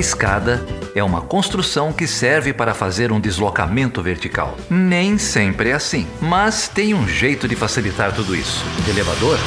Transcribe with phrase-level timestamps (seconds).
[0.00, 4.56] A escada é uma construção que serve para fazer um deslocamento vertical.
[4.70, 8.64] Nem sempre é assim, mas tem um jeito de facilitar tudo isso.
[8.88, 9.38] Elevador?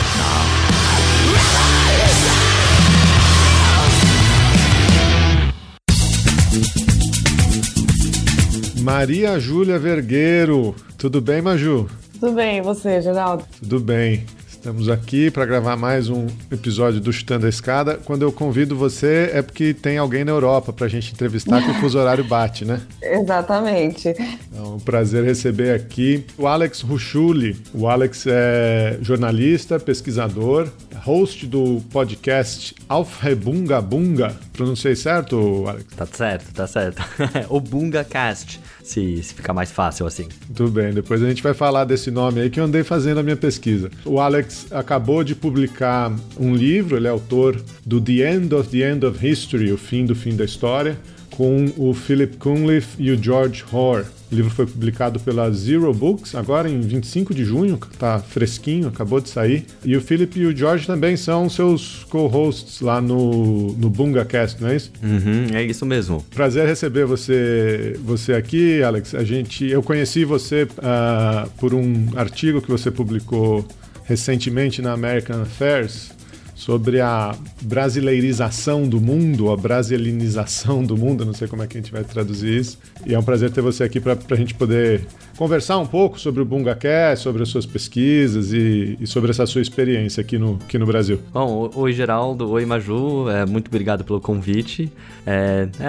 [8.75, 8.83] Não.
[8.83, 10.75] Maria Júlia Vergueiro.
[10.99, 11.89] Tudo bem, Maju?
[12.19, 13.43] Tudo bem, e você, Geraldo?
[13.59, 14.23] Tudo bem.
[14.63, 17.99] Estamos aqui para gravar mais um episódio do Chutando a Escada.
[18.05, 21.69] Quando eu convido você é porque tem alguém na Europa para a gente entrevistar que
[21.69, 22.79] o fuso horário bate, né?
[23.03, 24.07] Exatamente.
[24.07, 27.61] É um prazer receber aqui o Alex Ruchuli.
[27.73, 34.33] O Alex é jornalista, pesquisador, host do podcast Alfrebunga Bunga.
[34.53, 35.87] Pronunciei certo, Alex?
[35.93, 37.03] Tá certo, tá certo.
[37.49, 40.27] o Bunga Cast, se, se ficar mais fácil assim.
[40.53, 43.23] Tudo bem, depois a gente vai falar desse nome aí que eu andei fazendo a
[43.23, 43.89] minha pesquisa.
[44.05, 48.91] O Alex acabou de publicar um livro, ele é autor do The End of the
[48.91, 50.97] End of History, o fim do fim da história,
[51.35, 54.05] com o Philip Cunliffe e o George Hoare.
[54.31, 59.19] O livro foi publicado pela Zero Books, agora em 25 de junho, tá fresquinho, acabou
[59.19, 59.65] de sair.
[59.85, 64.69] E o Philip e o George também são seus co-hosts lá no, no BungaCast, não
[64.69, 64.91] é isso?
[65.03, 66.25] Uhum, é isso mesmo.
[66.33, 69.13] Prazer receber você, você aqui, Alex.
[69.13, 73.65] A gente, eu conheci você uh, por um artigo que você publicou
[74.05, 76.11] recentemente na American Affairs
[76.55, 81.81] sobre a brasileirização do mundo, a brasilinização do mundo, não sei como é que a
[81.81, 82.79] gente vai traduzir isso.
[83.05, 85.05] E é um prazer ter você aqui para a gente poder
[85.43, 89.61] conversar um pouco sobre o BungaCast, sobre as suas pesquisas e, e, sobre essa sua
[89.61, 91.19] experiência aqui no, aqui no Brasil.
[91.33, 94.89] Bom, oi Geraldo, oi Maju, é, muito obrigado pelo convite.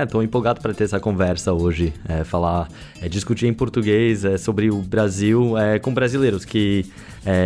[0.03, 2.69] Estou é, empolgado para ter essa conversa hoje, é, falar,
[3.01, 6.87] é, discutir em português é, sobre o Brasil é, com brasileiros, que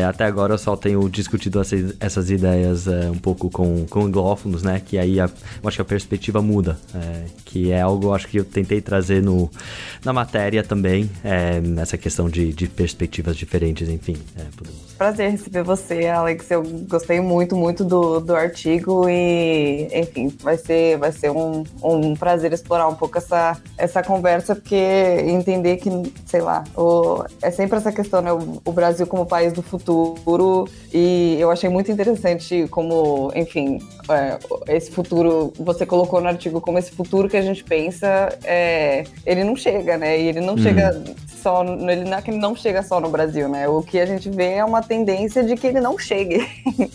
[0.09, 4.83] até agora eu só tenho discutido essas, essas ideias um pouco com, com anglófonos, né?
[4.85, 5.31] Que aí a,
[5.65, 6.77] acho que a perspectiva muda,
[7.45, 9.49] que é algo acho que eu tentei trazer no,
[10.05, 11.09] na matéria também,
[11.81, 14.17] essa questão de, de perspectivas diferentes, enfim.
[14.37, 14.88] É, podemos...
[14.99, 16.51] Prazer receber você, Alex.
[16.51, 22.17] Eu gostei muito, muito do, do artigo e, enfim, vai ser, vai ser um, um
[22.17, 25.89] prazer explorar um pouco essa, essa conversa, porque entender que,
[26.27, 28.33] sei lá, o, é sempre essa questão, né?
[28.33, 34.37] O, o Brasil como país do futuro e eu achei muito interessante como, enfim, é,
[34.75, 39.45] esse futuro, você colocou no artigo como esse futuro que a gente pensa, é, ele
[39.45, 40.19] não chega, né?
[40.19, 40.59] E ele não uhum.
[40.59, 43.69] chega só, ele não é que ele não chega só no Brasil, né?
[43.69, 46.49] O que a gente vê é uma tendência de que ele não chegue.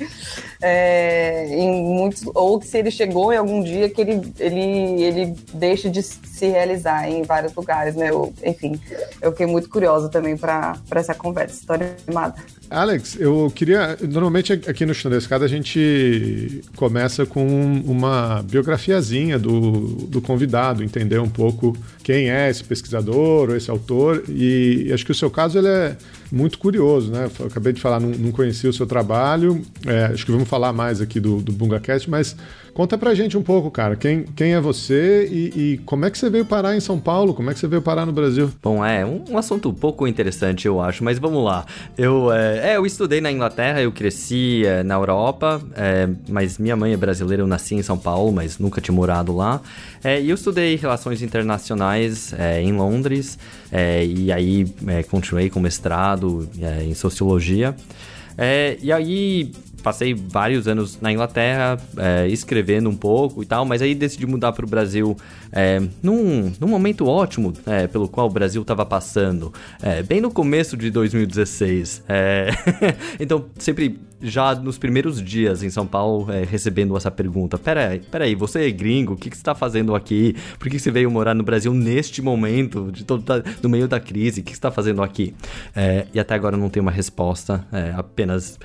[0.61, 5.35] é, em muitos, ou que se ele chegou em algum dia que ele, ele, ele
[5.53, 8.09] deixe de se realizar em vários lugares, né?
[8.09, 8.79] Eu, enfim,
[9.21, 12.35] eu fiquei muito curiosa também para essa conversa, história animada.
[12.69, 13.97] Alex, eu queria.
[14.01, 17.45] Normalmente aqui no Chão da Escada a gente começa com
[17.85, 24.23] uma biografiazinha do, do convidado, entender um pouco quem é esse pesquisador ou esse autor.
[24.27, 25.95] E acho que o seu caso ele é
[26.31, 27.29] muito curioso, né?
[27.39, 29.61] Eu acabei de falar, não, não conhecia o seu trabalho.
[29.85, 32.35] É, acho que vamos falar mais aqui do, do BungaCast, mas
[32.73, 36.17] Conta pra gente um pouco, cara, quem, quem é você e, e, como é que
[36.17, 37.31] você veio parar em São Paulo?
[37.31, 38.51] Como é que você veio parar no Brasil?
[38.63, 41.67] Bom, é um, um assunto um pouco interessante, eu acho, mas vamos lá.
[41.95, 46.75] Eu, é, é eu estudei na Inglaterra, eu cresci é, na Europa, é, mas minha
[46.75, 49.61] mãe é brasileira, eu nasci em São Paulo, mas nunca tinha morado lá.
[50.03, 53.37] É, e eu estudei Relações Internacionais é, em Londres,
[53.71, 54.65] e aí
[55.09, 56.47] continuei com mestrado
[56.83, 57.75] em Sociologia.
[58.81, 59.51] e aí
[59.83, 64.53] passei vários anos na Inglaterra é, escrevendo um pouco e tal, mas aí decidi mudar
[64.53, 65.15] para o Brasil
[65.51, 70.31] é, num, num momento ótimo é, pelo qual o Brasil estava passando, é, bem no
[70.31, 72.03] começo de 2016.
[72.07, 72.49] É,
[73.19, 78.35] então, sempre já nos primeiros dias em São Paulo é, recebendo essa pergunta: peraí, peraí,
[78.35, 80.35] você é gringo, o que, que você está fazendo aqui?
[80.57, 83.23] Por que, que você veio morar no Brasil neste momento, de todo,
[83.61, 84.39] no meio da crise?
[84.39, 85.35] O que, que você está fazendo aqui?
[86.13, 87.65] e até agora não tenho uma resposta,
[87.97, 88.57] apenas.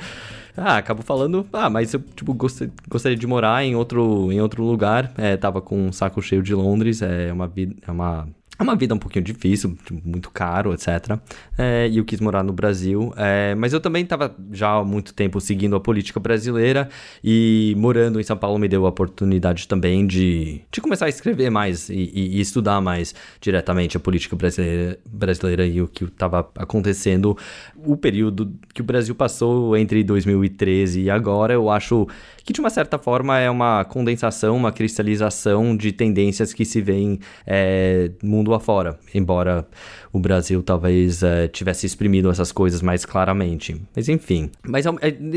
[0.58, 5.12] Ah, acabo falando, ah, mas eu, tipo, gostaria, de morar em outro, em outro lugar.
[5.16, 8.28] É, tava com um saco cheio de Londres, é uma vida, é uma
[8.58, 11.16] é uma vida um pouquinho difícil, tipo, muito caro, etc.
[11.56, 13.12] É, e eu quis morar no Brasil.
[13.16, 16.88] É, mas eu também estava já há muito tempo seguindo a política brasileira
[17.22, 21.50] e morando em São Paulo me deu a oportunidade também de, de começar a escrever
[21.50, 26.40] mais e, e, e estudar mais diretamente a política brasileira, brasileira e o que estava
[26.56, 27.38] acontecendo.
[27.76, 32.08] O período que o Brasil passou entre 2013 e agora, eu acho
[32.48, 37.20] que de uma certa forma é uma condensação, uma cristalização de tendências que se vêem
[37.46, 39.66] é, mundo mundo afora, embora
[40.12, 43.80] o Brasil talvez é, tivesse exprimido essas coisas mais claramente.
[43.94, 44.50] Mas enfim.
[44.66, 44.92] Mas é,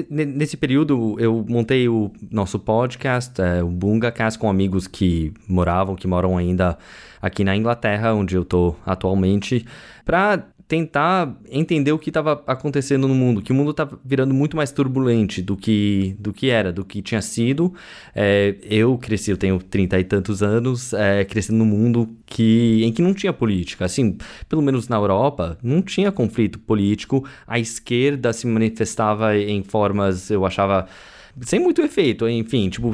[0.09, 6.07] nesse período eu montei o nosso podcast, é, o BungaCast, com amigos que moravam, que
[6.07, 6.77] moram ainda
[7.21, 9.65] aqui na Inglaterra, onde eu estou atualmente,
[10.05, 14.55] para tentar entender o que estava acontecendo no mundo, que o mundo está virando muito
[14.55, 17.73] mais turbulente do que, do que era, do que tinha sido.
[18.15, 22.93] É, eu cresci, eu tenho trinta e tantos anos, é, crescendo num mundo que, em
[22.93, 23.83] que não tinha política.
[23.83, 27.27] Assim, pelo menos na Europa, não tinha conflito político.
[27.45, 30.87] A esquerda se manifestava em formas, eu achava
[31.41, 32.91] sem muito efeito, enfim, tipo,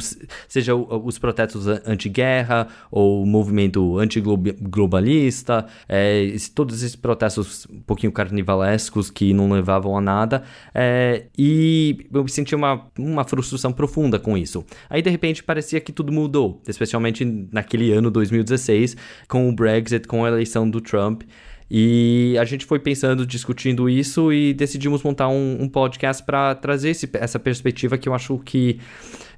[0.47, 9.09] seja os protestos anti-guerra ou o movimento anti-globalista, é, todos esses protestos um pouquinho carnivalescos
[9.09, 10.43] que não levavam a nada,
[10.73, 14.65] é, e eu senti uma, uma frustração profunda com isso.
[14.89, 18.95] Aí, de repente, parecia que tudo mudou, especialmente naquele ano 2016,
[19.27, 21.23] com o Brexit, com a eleição do Trump,
[21.69, 26.89] e a gente foi pensando, discutindo isso e decidimos montar um, um podcast para trazer
[26.91, 28.79] esse, essa perspectiva que eu acho que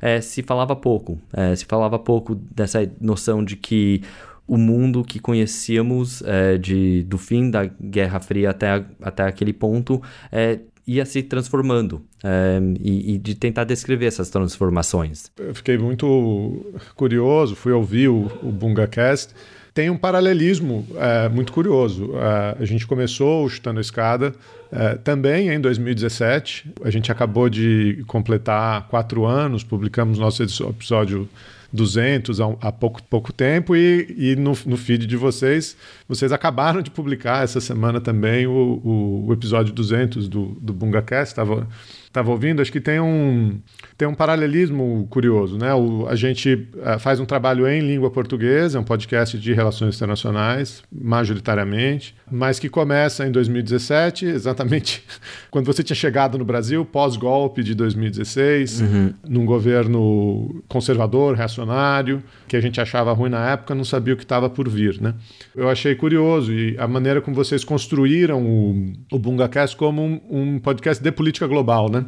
[0.02, 1.20] é, se falava pouco.
[1.34, 4.02] É, se falava pouco dessa noção de que
[4.48, 10.02] o mundo que conhecíamos é, de, do fim da Guerra Fria até, até aquele ponto
[10.32, 15.32] é, ia se transformando é, e, e, de tentar descrever essas transformações.
[15.38, 16.66] Eu fiquei muito
[16.96, 19.34] curioso, fui ouvir o, o BungaCast
[19.74, 22.12] tem um paralelismo é, muito curioso.
[22.16, 24.34] É, a gente começou o Chutando a Escada
[24.72, 26.74] é, também em 2017.
[26.84, 31.30] A gente acabou de completar quatro anos, publicamos nosso episódio
[31.72, 35.78] 200 há, pouco, pouco tempo e, e no, no, feed de vocês,
[36.08, 41.32] vocês acabaram de publicar essa semana também o, o, o episódio 200 do, do BungaCast.
[41.32, 41.68] Estava
[42.10, 43.60] estava ouvindo, acho que tem um,
[43.96, 45.58] tem um paralelismo curioso.
[45.58, 45.74] Né?
[45.74, 49.96] O, a gente uh, faz um trabalho em língua portuguesa, é um podcast de relações
[49.96, 55.04] internacionais, majoritariamente, mas que começa em 2017, exatamente
[55.52, 59.14] quando você tinha chegado no Brasil, pós-golpe de 2016, uhum.
[59.28, 64.24] num governo conservador, reacionário, que a gente achava ruim na época, não sabia o que
[64.24, 65.00] estava por vir.
[65.00, 65.14] Né?
[65.56, 70.60] Eu achei curioso e a maneira como vocês construíram o, o BungaCast como um, um
[70.60, 71.99] podcast de política global, né?
[72.02, 72.06] Né?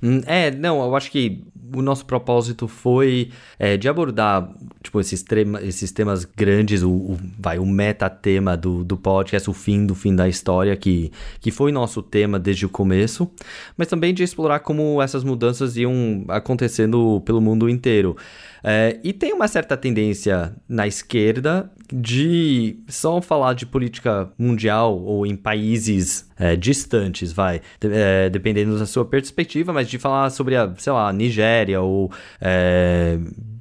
[0.00, 1.42] Hum, é, não, eu acho que
[1.74, 4.48] o nosso propósito foi é, de abordar
[4.82, 9.52] tipo, esses, tema, esses temas grandes, o, o, vai, o meta-tema do, do podcast, o
[9.52, 13.30] fim do fim da história, que, que foi nosso tema desde o começo,
[13.76, 18.16] mas também de explorar como essas mudanças iam acontecendo pelo mundo inteiro.
[18.62, 25.26] É, e tem uma certa tendência na esquerda de só falar de política mundial ou
[25.26, 30.72] em países é, distantes, vai, é, dependendo da sua perspectiva, mas de falar sobre a,
[30.76, 33.18] sei lá, Nigéria ou é,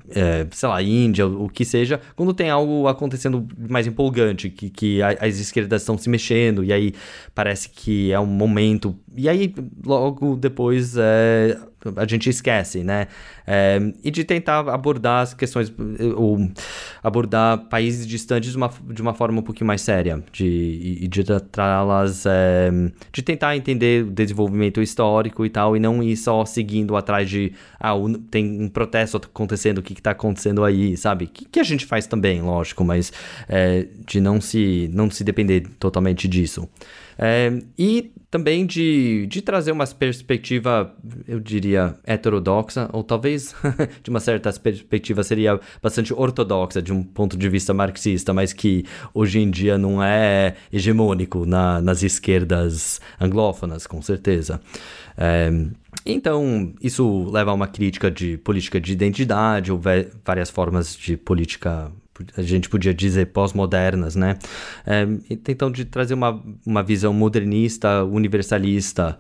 [0.10, 5.02] é, sei lá, Índia, o que seja, quando tem algo acontecendo mais empolgante, que, que
[5.02, 6.94] as esquerdas estão se mexendo, e aí
[7.36, 8.96] parece que é um momento.
[9.16, 9.54] E aí,
[9.86, 11.58] logo depois, é,
[11.96, 13.08] a gente esquece, né?
[13.46, 15.72] É, e de tentar abordar as questões,
[16.16, 16.50] ou
[17.04, 22.26] abordar países distantes de uma, de uma forma um pouquinho mais séria, de, de tratá-las,
[22.26, 22.70] é,
[23.12, 27.54] de tentar entender o desenvolvimento histórico e tal, e não ir só seguindo atrás de,
[27.80, 27.94] ah,
[28.32, 31.28] tem um protesto acontecendo, o que está acontecendo aí, sabe?
[31.28, 33.14] Que, que a gente faz também, lógico, mas
[33.48, 36.68] é, de não se, não se depender totalmente disso.
[37.18, 40.94] É, e também de, de trazer uma perspectiva,
[41.28, 43.56] eu diria, heterodoxa, ou talvez
[44.04, 48.86] de uma certa perspectiva seria bastante ortodoxa de um ponto de vista marxista, mas que
[49.14, 54.62] hoje em dia não é hegemônico na, nas esquerdas anglófonas, com certeza.
[55.18, 55.50] É,
[56.06, 59.82] então, isso leva a uma crítica de política de identidade, ou
[60.24, 61.92] várias formas de política
[62.36, 64.38] a gente podia dizer pós-modernas, né?
[64.86, 69.18] É, então, de trazer uma, uma visão modernista, universalista,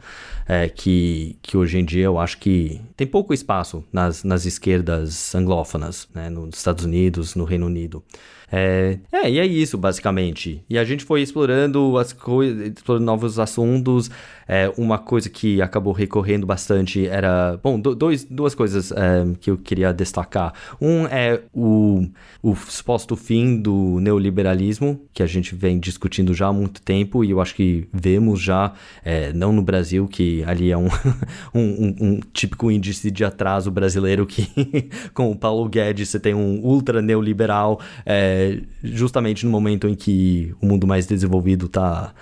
[0.47, 5.33] é, que, que hoje em dia eu acho que tem pouco espaço nas, nas esquerdas
[5.35, 6.29] anglófonas, né?
[6.29, 8.03] Nos Estados Unidos, no Reino Unido.
[8.51, 10.63] É, é, e é isso, basicamente.
[10.69, 14.09] E a gente foi explorando as coisas, explorando novos assuntos.
[14.47, 17.59] É, uma coisa que acabou recorrendo bastante era.
[17.61, 20.53] Bom, dois, duas coisas é, que eu queria destacar.
[20.79, 22.07] Um é o,
[22.41, 27.31] o suposto fim do neoliberalismo, que a gente vem discutindo já há muito tempo, e
[27.31, 28.71] eu acho que vemos já,
[29.03, 30.87] é, não no Brasil, que ali é um,
[31.53, 34.47] um, um, um típico índice de atraso brasileiro, que
[35.13, 37.81] com o Paulo Guedes você tem um ultra neoliberal.
[38.05, 38.37] É,
[38.84, 42.13] justamente no momento em que o mundo mais desenvolvido está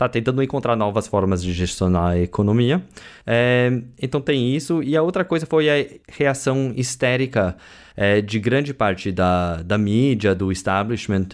[0.00, 2.82] está tentando encontrar novas formas de gestionar a economia.
[3.26, 4.82] É, então tem isso.
[4.82, 7.54] E a outra coisa foi a reação histérica
[7.94, 11.28] é, de grande parte da, da mídia, do establishment,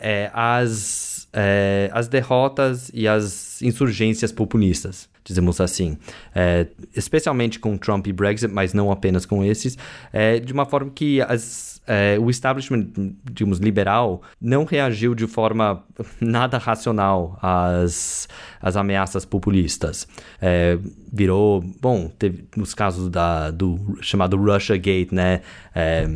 [0.00, 5.96] é, às, é, às derrotas e às insurgências populistas dizemos assim,
[6.34, 9.78] é, especialmente com Trump e Brexit, mas não apenas com esses,
[10.12, 12.86] é, de uma forma que as, é, o establishment,
[13.30, 15.84] digamos, liberal, não reagiu de forma
[16.20, 18.28] nada racional às,
[18.60, 20.06] às ameaças populistas.
[20.40, 20.78] É,
[21.12, 25.42] virou, bom, teve nos casos da, do chamado Russia Gate, né?
[25.74, 26.06] É,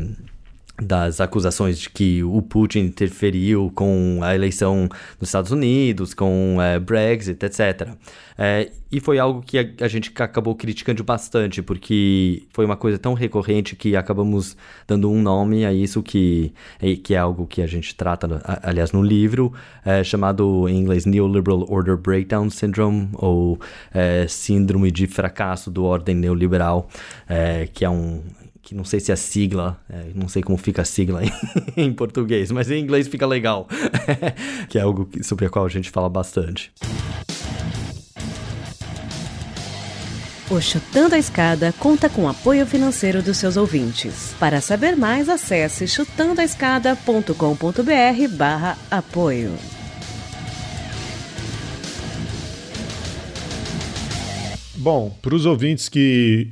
[0.81, 6.79] das acusações de que o Putin interferiu com a eleição nos Estados Unidos, com é,
[6.79, 7.89] Brexit, etc.
[8.37, 12.99] É, e foi algo que a, a, gente acabou criticando bastante, porque foi uma coisa
[12.99, 14.55] tão recorrente que acabamos
[14.87, 16.53] dando um nome a isso, que,
[17.03, 19.55] que é algo que a gente trata, aliás, no livro,
[19.85, 23.59] é, chamado em inglês Neoliberal Order Breakdown Syndrome, ou
[24.29, 26.89] Síndrome de Fracasso do Ordem Neoliberal,
[27.73, 28.21] que é um
[28.67, 31.31] que não sei se é sigla, é, não sei como fica a sigla em,
[31.77, 33.69] em português, mas em inglês fica legal,
[34.69, 36.73] que é algo sobre o qual a gente fala bastante.
[40.51, 44.35] O Chutando a Escada conta com apoio financeiro dos seus ouvintes.
[44.39, 49.76] Para saber mais, acesse chutandoaescada.com.br barra apoio.
[54.87, 56.47] Bom, para os ouvintes que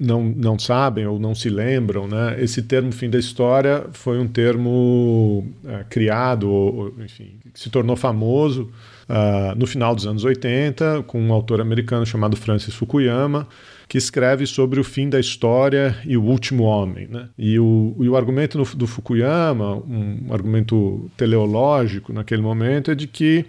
[0.00, 4.26] não, não sabem ou não se lembram, né, esse termo fim da história foi um
[4.26, 8.68] termo é, criado, ou, enfim, que se tornou famoso
[9.08, 13.46] uh, no final dos anos 80, com um autor americano chamado Francis Fukuyama,
[13.86, 17.06] que escreve sobre o fim da história e o último homem.
[17.06, 17.28] Né?
[17.38, 23.06] E, o, e o argumento do, do Fukuyama, um argumento teleológico naquele momento, é de
[23.06, 23.46] que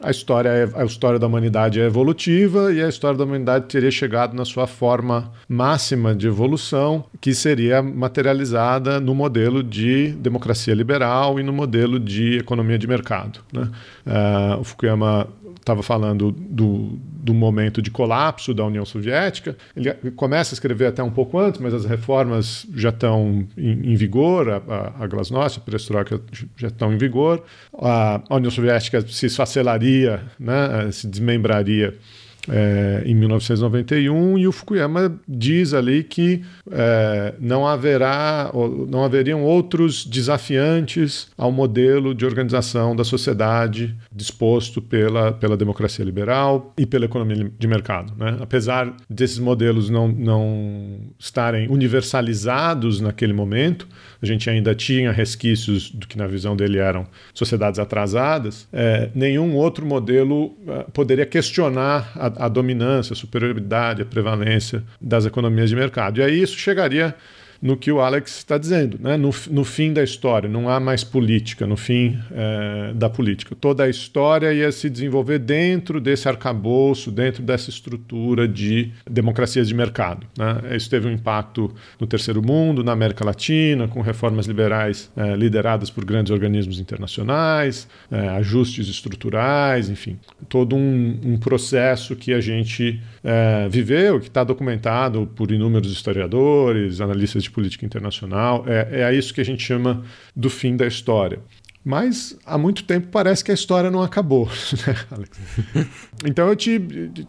[0.00, 3.90] a história, é, a história da humanidade é evolutiva e a história da humanidade teria
[3.90, 11.40] chegado na sua forma máxima de evolução, que seria materializada no modelo de democracia liberal
[11.40, 13.40] e no modelo de economia de mercado.
[13.52, 13.70] Né?
[14.06, 15.28] Uh, o Fukuyama
[15.64, 19.56] estava falando do, do momento de colapso da União Soviética.
[19.74, 23.96] Ele começa a escrever até um pouco antes, mas as reformas já estão em, em
[23.96, 26.20] vigor, a, a Glasnost, a Perestroika
[26.56, 27.42] já estão em vigor.
[27.80, 29.93] A, a União Soviética se esfacelaria,
[30.38, 31.94] né, se desmembraria
[32.48, 38.50] é, em 1991 e o Fukuyama diz ali que é, não haverá
[38.88, 46.72] não haveriam outros desafiantes ao modelo de organização da sociedade disposto pela, pela democracia liberal
[46.76, 48.12] e pela economia de mercado.
[48.16, 48.36] Né?
[48.40, 53.88] Apesar desses modelos não, não estarem universalizados naquele momento,
[54.24, 59.54] a gente ainda tinha resquícios do que na visão dele eram sociedades atrasadas, é, nenhum
[59.54, 65.76] outro modelo é, poderia questionar a, a dominância, a superioridade, a prevalência das economias de
[65.76, 66.20] mercado.
[66.20, 67.14] E aí isso chegaria
[67.64, 68.98] no que o Alex está dizendo.
[69.00, 69.16] Né?
[69.16, 73.56] No, no, fim da história, não há mais política, no fim é, da política.
[73.58, 79.72] Toda a história ia se desenvolver dentro desse arcabouço, dentro dessa estrutura de democracias de
[79.72, 80.26] mercado.
[80.36, 80.76] Né?
[80.76, 85.88] Isso teve um impacto no terceiro mundo, na América Latina, com reformas liberais é, lideradas
[85.88, 90.18] por grandes organismos internacionais, é, ajustes estruturais, enfim,
[90.50, 97.00] todo um, um processo que a gente é, viveu, que está documentado por inúmeros historiadores,
[97.00, 98.64] analistas de política internacional.
[98.68, 100.04] É, é a isso que a gente chama
[100.36, 101.40] do fim da história.
[101.84, 104.46] Mas há muito tempo parece que a história não acabou,
[104.86, 105.38] né, Alex?
[106.24, 106.80] Então eu te,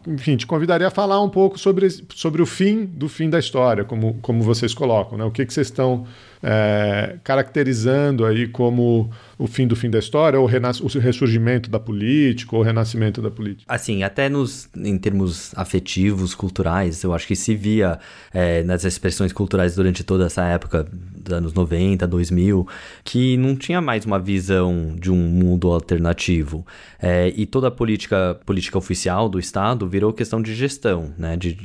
[0.07, 3.83] enfim, te convidaria a falar um pouco sobre, sobre o fim do fim da história,
[3.83, 5.25] como, como vocês colocam, né?
[5.25, 6.05] O que, que vocês estão
[6.41, 12.55] é, caracterizando aí como o fim do fim da história, ou o ressurgimento da política,
[12.55, 13.65] ou o renascimento da política?
[13.73, 17.99] Assim, até nos, em termos afetivos, culturais, eu acho que se via
[18.33, 22.67] é, nas expressões culturais durante toda essa época, dos anos 90, 2000,
[23.03, 26.65] que não tinha mais uma visão de um mundo alternativo.
[27.01, 31.35] É, e toda a política, política oficial do Estado virou questão de gestão, né?
[31.35, 31.57] De,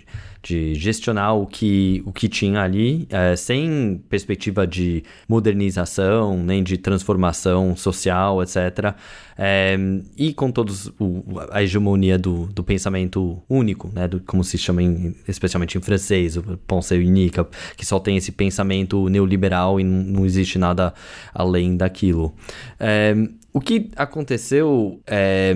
[0.43, 6.79] de gestionar o que, o que tinha ali, é, sem perspectiva de modernização, nem de
[6.79, 8.95] transformação social, etc.
[9.37, 9.77] É,
[10.17, 14.83] e com todos o, a hegemonia do, do pensamento único, né, do, como se chama
[14.83, 17.39] em, especialmente em francês, o pensée unique,
[17.77, 20.93] que só tem esse pensamento neoliberal e não, existe nada
[21.33, 22.35] além daquilo.
[22.79, 23.15] É,
[23.53, 25.55] o que aconteceu é,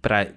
[0.00, 0.28] para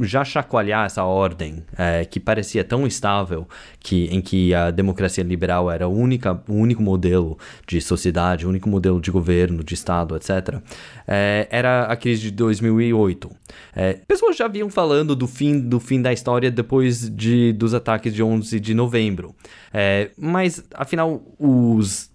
[0.00, 3.46] já chacoalhar essa ordem é, que parecia tão estável,
[3.78, 8.68] que, em que a democracia liberal era única, o único modelo de sociedade, o único
[8.68, 10.60] modelo de governo, de Estado, etc.,
[11.06, 13.30] é, era a crise de 2008.
[13.74, 18.14] É, pessoas já vinham falando do fim, do fim da história depois de, dos ataques
[18.14, 19.34] de 11 de novembro.
[19.72, 22.10] É, mas, afinal, os,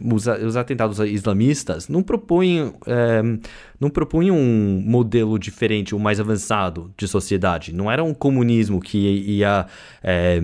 [0.00, 3.22] os, os, atentados islamistas não propõem, é,
[3.78, 7.21] não propõem um modelo diferente, um mais avançado de sociedade.
[7.72, 9.66] Não era um comunismo que ia
[10.02, 10.40] é,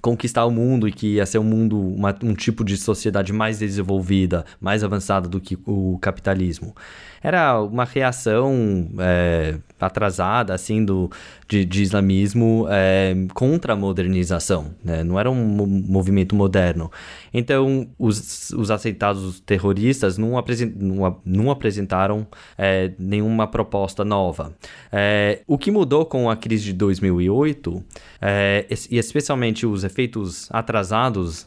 [0.00, 3.60] conquistar o mundo e que ia ser um mundo, uma, um tipo de sociedade mais
[3.60, 6.74] desenvolvida, mais avançada do que o capitalismo.
[7.22, 9.56] Era uma reação é,
[9.86, 11.10] atrasada, assim, do,
[11.48, 15.02] de, de islamismo é, contra a modernização, né?
[15.02, 16.90] Não era um movimento moderno.
[17.32, 20.32] Então, os, os aceitados terroristas não,
[20.76, 24.52] não, não apresentaram é, nenhuma proposta nova.
[24.90, 27.82] É, o que mudou com a crise de 2008,
[28.20, 31.46] é, e especialmente os efeitos atrasados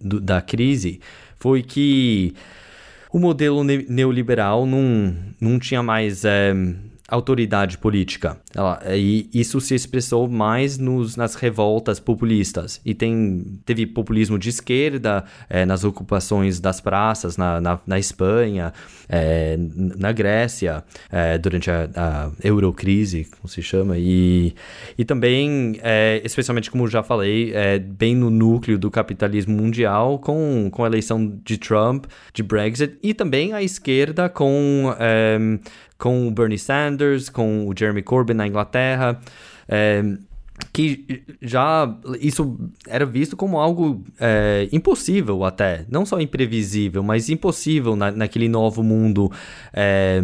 [0.00, 1.00] da crise,
[1.38, 2.34] foi que
[3.12, 6.22] o modelo neoliberal não, não tinha mais
[7.10, 8.38] autoridade política.
[8.54, 12.80] Ela, e isso se expressou mais nos, nas revoltas populistas.
[12.84, 18.72] E tem, teve populismo de esquerda é, nas ocupações das praças na, na, na Espanha,
[19.08, 24.54] é, na Grécia, é, durante a, a, Eurocrise, como se chama, e,
[24.96, 30.68] e também, é, especialmente como já falei, é, bem no núcleo do capitalismo mundial, com,
[30.70, 35.38] com a eleição de Trump, de Brexit, e também a esquerda com é,
[36.00, 39.20] com o Bernie Sanders, com o Jeremy Corbyn na Inglaterra,
[39.68, 40.02] é,
[40.72, 47.94] que já isso era visto como algo é, impossível até, não só imprevisível, mas impossível
[47.94, 49.30] na, naquele novo mundo
[49.72, 50.20] é,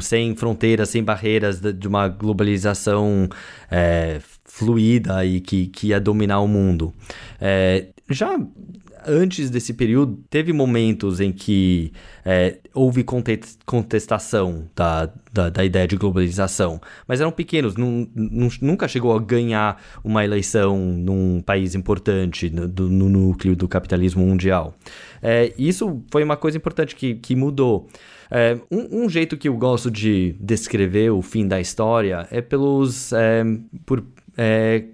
[0.00, 3.28] sem fronteiras, sem barreiras de uma globalização
[3.70, 6.92] é, fluida e que, que ia dominar o mundo.
[7.38, 8.38] É, já
[9.06, 11.92] antes desse período, teve momentos em que
[12.24, 13.04] é, houve
[13.64, 20.24] contestação da, da, da, ideia de globalização, mas eram pequenos, nunca chegou a ganhar uma
[20.24, 24.74] eleição num país importante no, no núcleo do capitalismo mundial.
[25.22, 27.88] É, isso foi uma coisa importante que, que mudou.
[28.30, 33.12] É, um, um, jeito que eu gosto de descrever o fim da história é pelos
[33.12, 33.44] é,
[33.84, 34.04] por
[34.36, 34.84] é,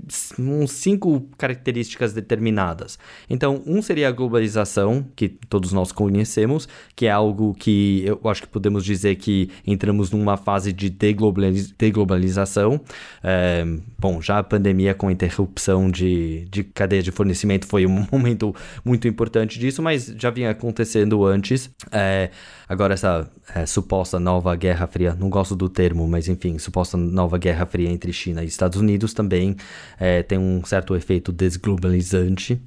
[0.68, 2.98] cinco características determinadas.
[3.28, 8.42] Então, um seria a globalização, que todos nós conhecemos, que é algo que eu acho
[8.42, 12.80] que podemos dizer que entramos numa fase de deglobaliz deglobalização.
[13.22, 13.64] É,
[13.98, 18.54] bom, já a pandemia com a interrupção de, de cadeia de fornecimento foi um momento
[18.84, 21.70] muito importante disso, mas já vinha acontecendo antes.
[21.90, 22.30] É,
[22.68, 27.38] agora, essa é, suposta nova Guerra Fria, não gosto do termo, mas enfim, suposta nova
[27.38, 29.31] Guerra Fria entre China e Estados Unidos também
[29.98, 32.60] é, tem um certo efeito desglobalizante.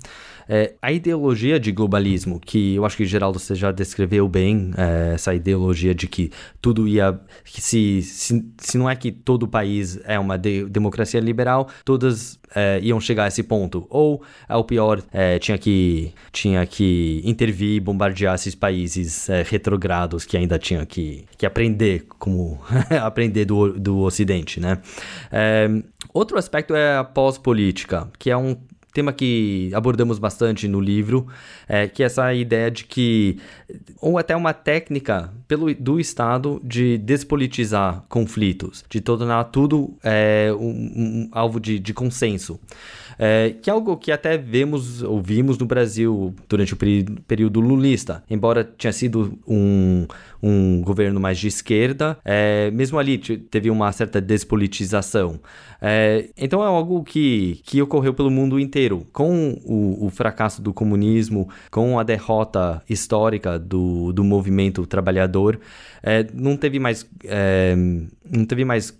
[0.48, 5.14] É, a ideologia de globalismo, que eu acho que Geraldo você já descreveu bem, é,
[5.16, 6.32] essa ideologia de que
[6.62, 7.20] tudo ia.
[7.44, 12.40] Que se, se, se não é que todo país é uma de, democracia liberal, todas
[12.54, 13.86] é, iam chegar a esse ponto.
[13.90, 20.26] Ou, ao pior, é, tinha, que, tinha que intervir e bombardear esses países é, retrogrados
[20.26, 22.60] que ainda tinham que, que aprender como
[23.02, 24.80] aprender do, do Ocidente, né?
[25.32, 25.68] É,
[26.14, 28.56] outro aspecto é a pós-política, que é um
[28.96, 31.28] tema que abordamos bastante no livro,
[31.68, 33.38] é, que é essa ideia de que,
[34.00, 40.70] ou até uma técnica pelo, do Estado de despolitizar conflitos, de tornar tudo é, um,
[40.70, 42.58] um, alvo de, de consenso.
[43.20, 46.78] É, que é algo que até vemos, ouvimos no Brasil durante o
[47.28, 50.06] período lulista, embora tinha sido um,
[50.48, 55.40] um governo mais de esquerda, é, mesmo ali teve uma certa despolitização.
[55.82, 59.08] É, então é algo que, que ocorreu pelo mundo inteiro.
[59.12, 65.60] Com o, o fracasso do comunismo, com a derrota histórica do, do movimento trabalhador,
[66.04, 68.96] é, não teve mais é, não teve mais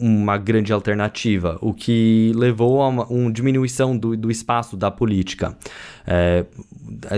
[0.00, 5.56] uma grande alternativa, o que levou a uma, uma diminuição do, do espaço da política.
[6.06, 6.44] É,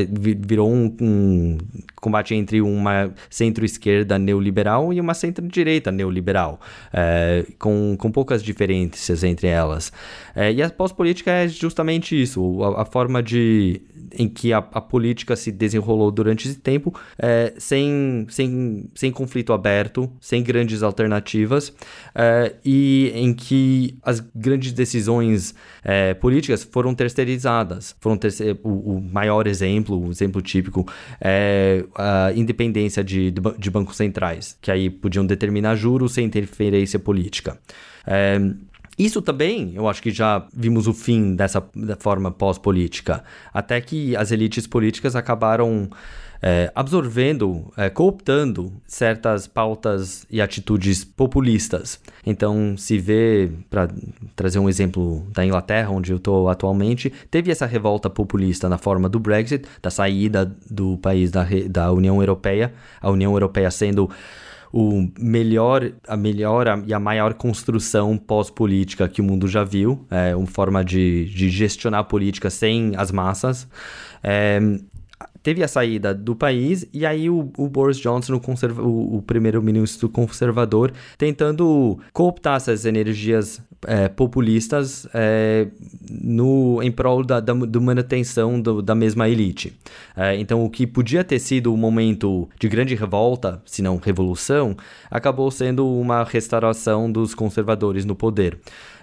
[0.08, 1.58] virou um, um,
[1.96, 6.60] combate entre uma centro-esquerda neoliberal e uma centro-direita neoliberal,
[6.92, 9.92] é, com, com poucas diferenças entre elas.
[10.34, 13.80] É, e a pós-política é justamente isso, a, a forma de
[14.12, 19.52] em que a, a, política se desenrolou durante esse tempo, é, sem, sem, sem conflito
[19.52, 21.72] aberto, sem grandes alternativas,
[22.14, 25.54] é, e em que as grandes decisões
[25.84, 27.94] é, políticas foram terceirizadas.
[28.00, 30.86] Foram terceir, o, o, maior exemplo, o exemplo típico,
[31.20, 37.58] é a independência de, de bancos centrais, que aí podiam determinar juros sem interferência política.
[38.06, 38.38] É,
[38.98, 41.62] isso também, eu acho que já vimos o fim dessa
[41.98, 45.90] forma pós-política, até que as elites políticas acabaram
[46.42, 52.00] é, absorvendo, é, cooptando certas pautas e atitudes populistas.
[52.24, 53.88] Então, se vê, para
[54.34, 59.08] trazer um exemplo da Inglaterra, onde eu estou atualmente, teve essa revolta populista na forma
[59.08, 64.10] do Brexit, da saída do país da, da União Europeia, a União Europeia sendo
[64.78, 70.36] o melhor, a melhor e a maior construção pós-política que o mundo já viu, é
[70.36, 73.66] uma forma de, de gestionar a política sem as massas.
[74.22, 74.60] É,
[75.46, 80.08] teve a saída do país e aí o, o Boris Johnson, o, o, o primeiro-ministro
[80.08, 85.68] conservador, tentando cooptar essas energias é, populistas é,
[86.10, 89.72] no, em prol da, da, da manutenção do, da mesma elite.
[90.16, 94.76] É, então, o que podia ter sido um momento de grande revolta, se não revolução,
[95.08, 98.58] acabou sendo uma restauração dos conservadores no poder.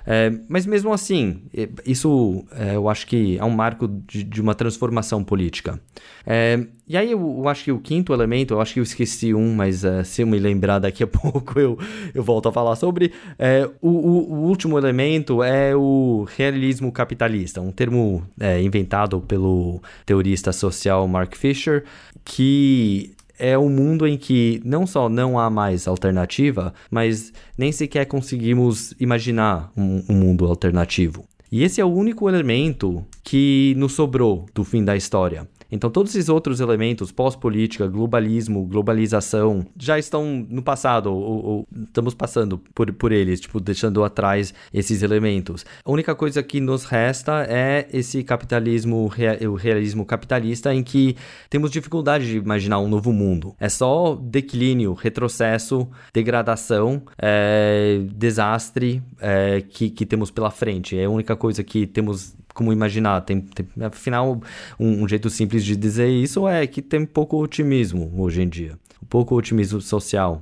[0.06, 1.44] É, mas mesmo assim,
[1.86, 5.80] isso é, eu acho que é um marco de, de uma transformação política.
[6.26, 9.34] É, e aí eu, eu, acho que o quinto elemento, eu acho que eu esqueci
[9.34, 11.78] um, mas é, se eu me lembrar daqui a pouco eu,
[12.14, 13.14] eu volto a falar sobre.
[13.40, 19.82] É, o, o, o, último elemento é o realismo capitalista, um termo é, inventado pelo
[20.06, 21.86] teorista social Mark Fisher,
[22.26, 28.06] que é um mundo em que não só não há mais alternativa, mas nem sequer
[28.06, 31.26] conseguimos imaginar um, um mundo alternativo.
[31.52, 35.46] E esse é o único elemento que nos sobrou do fim da história.
[35.74, 42.14] Então, todos esses outros elementos, pós-política, globalismo, globalização, já estão no passado, ou, ou, estamos
[42.14, 45.66] passando por, por eles, tipo, deixando atrás esses elementos.
[45.84, 49.12] A única coisa que nos resta é esse capitalismo,
[49.50, 51.16] o realismo capitalista, em que
[51.50, 53.56] temos dificuldade de imaginar um novo mundo.
[53.60, 60.96] É só declínio, retrocesso, degradação, é, desastre é, que, que temos pela frente.
[60.96, 63.22] É a única coisa que temos como imaginar.
[63.22, 64.42] Tem, tem afinal,
[64.80, 68.78] um, um, jeito simples de dizer isso é que tem pouco otimismo hoje em dia,
[69.10, 70.42] pouco otimismo social.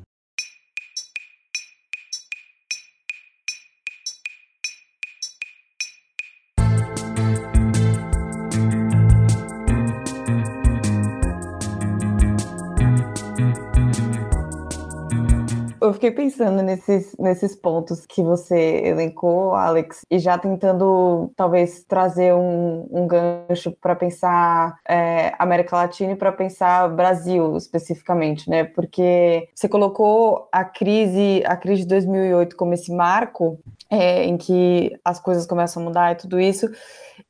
[15.81, 22.33] Eu fiquei pensando nesses, nesses pontos que você elencou, Alex, e já tentando talvez trazer
[22.33, 28.63] um, um gancho para pensar é, América Latina e para pensar Brasil especificamente, né?
[28.63, 34.97] Porque você colocou a crise, a crise de 2008 como esse marco é, em que
[35.03, 36.69] as coisas começam a mudar e tudo isso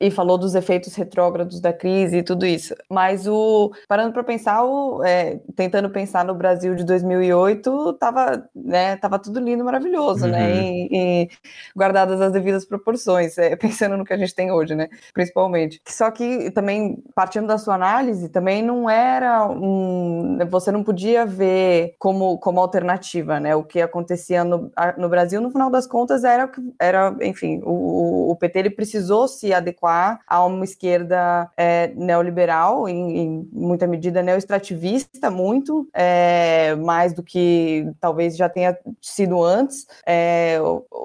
[0.01, 2.75] e falou dos efeitos retrógrados da crise e tudo isso.
[2.89, 8.97] Mas o parando para pensar, o, é, tentando pensar no Brasil de 2008, tava, né,
[8.97, 10.55] tava tudo lindo, maravilhoso, né, uhum.
[10.55, 11.29] né, e, e,
[11.75, 15.79] guardadas as devidas proporções, é, pensando no que a gente tem hoje, né, principalmente.
[15.87, 21.95] Só que também partindo da sua análise, também não era um, você não podia ver
[21.99, 26.51] como como alternativa, né, o que acontecia no, no Brasil, no final das contas era
[26.79, 29.90] era, enfim, o, o PT ele precisou se adequar
[30.27, 37.87] a uma esquerda é, neoliberal, em, em, muita medida neoestrativista, muito, é, mais do que
[37.99, 40.57] talvez já tenha sido antes, é,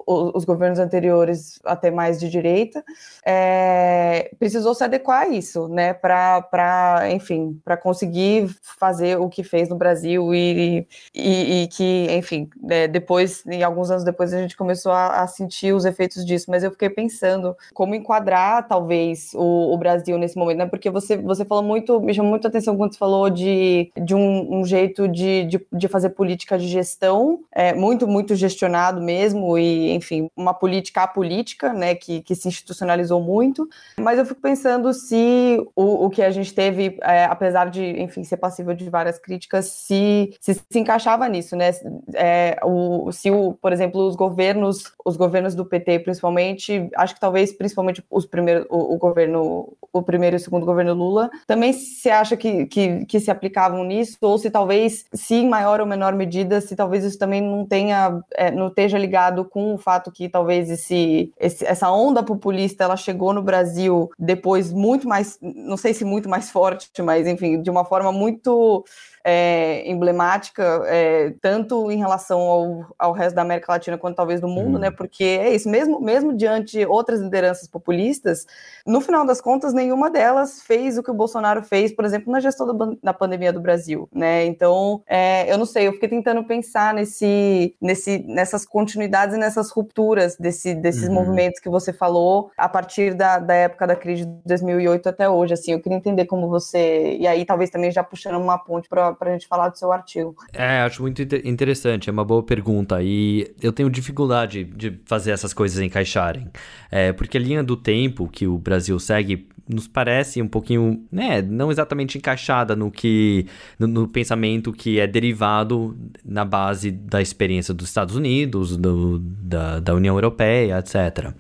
[0.07, 2.85] os governos anteriores até mais de direita,
[3.25, 9.69] é, precisou se adequar a isso, né, para, enfim, para conseguir fazer o que fez
[9.69, 14.57] no Brasil e, e, e que, enfim, é, depois, em alguns anos depois, a gente
[14.57, 19.73] começou a, a sentir os efeitos disso, mas eu fiquei pensando como enquadrar talvez, o,
[19.73, 20.67] o, Brasil nesse momento, né?
[20.67, 24.15] Porque você, você falou muito, me chamou muito a atenção quando você falou de, de
[24.15, 29.57] um, um jeito de, de, de, fazer política de gestão, é, muito, muito gestionado mesmo,
[29.57, 31.95] e, enfim, uma política apolítica, né?
[31.95, 33.67] Que, que se institucionalizou muito.
[33.99, 38.25] Mas eu fico pensando se o, o que a gente teve, é, apesar de, enfim,
[38.25, 41.71] ser passível de várias críticas, se se, se encaixava nisso, né?
[42.15, 47.21] É, o, se, o, por exemplo, os governos, os governos do PT, principalmente, acho que
[47.21, 51.73] talvez principalmente os primeiros o, o, governo, o primeiro e o segundo governo Lula, também
[51.73, 55.87] se acha que, que, que, se aplicavam nisso, ou se talvez, se em maior ou
[55.87, 60.11] menor medida, se talvez isso também não tenha, é, não esteja ligado com o fato
[60.11, 65.77] que talvez esse, esse, essa onda populista ela chegou no Brasil depois muito mais, não
[65.77, 68.85] sei se muito mais forte, mas enfim, de uma forma muito
[69.29, 74.47] é, emblemática, é, tanto em relação ao, ao resto da América Latina quanto talvez do
[74.47, 74.79] mundo, uhum.
[74.79, 74.91] né?
[74.93, 78.46] Porque é isso, mesmo, mesmo diante outras lideranças populistas,
[78.87, 82.39] no final das contas, nenhuma delas fez o que o Bolsonaro fez, por exemplo, na
[82.39, 84.45] gestão do, da pandemia do Brasil, né?
[84.47, 89.71] Então, é, eu não sei, eu fiquei tentando pensar nesse, nesse, nessas continuidades e nessas
[89.71, 91.15] rupturas desse, desses uhum.
[91.15, 95.55] movimentos que você falou a partir da, da época da crise de 2008 até hoje,
[95.55, 99.17] assim, eu queria entender como você, e aí talvez também já puxando uma ponte para
[99.21, 100.37] a gente falar do seu artigo.
[100.53, 105.53] É, acho muito interessante, é uma boa pergunta, e eu tenho dificuldade de fazer essas
[105.53, 106.49] coisas encaixarem,
[106.89, 111.41] é, porque a linha do tempo que o Brasil segue nos parece um pouquinho, né,
[111.41, 113.47] não exatamente encaixada no que
[113.79, 119.81] no, no, pensamento que é derivado na base da experiência dos Estados Unidos, do, da,
[119.81, 121.33] da União Europeia, etc.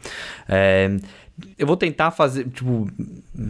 [0.49, 0.97] É,
[1.59, 2.91] eu vou tentar fazer, tipo,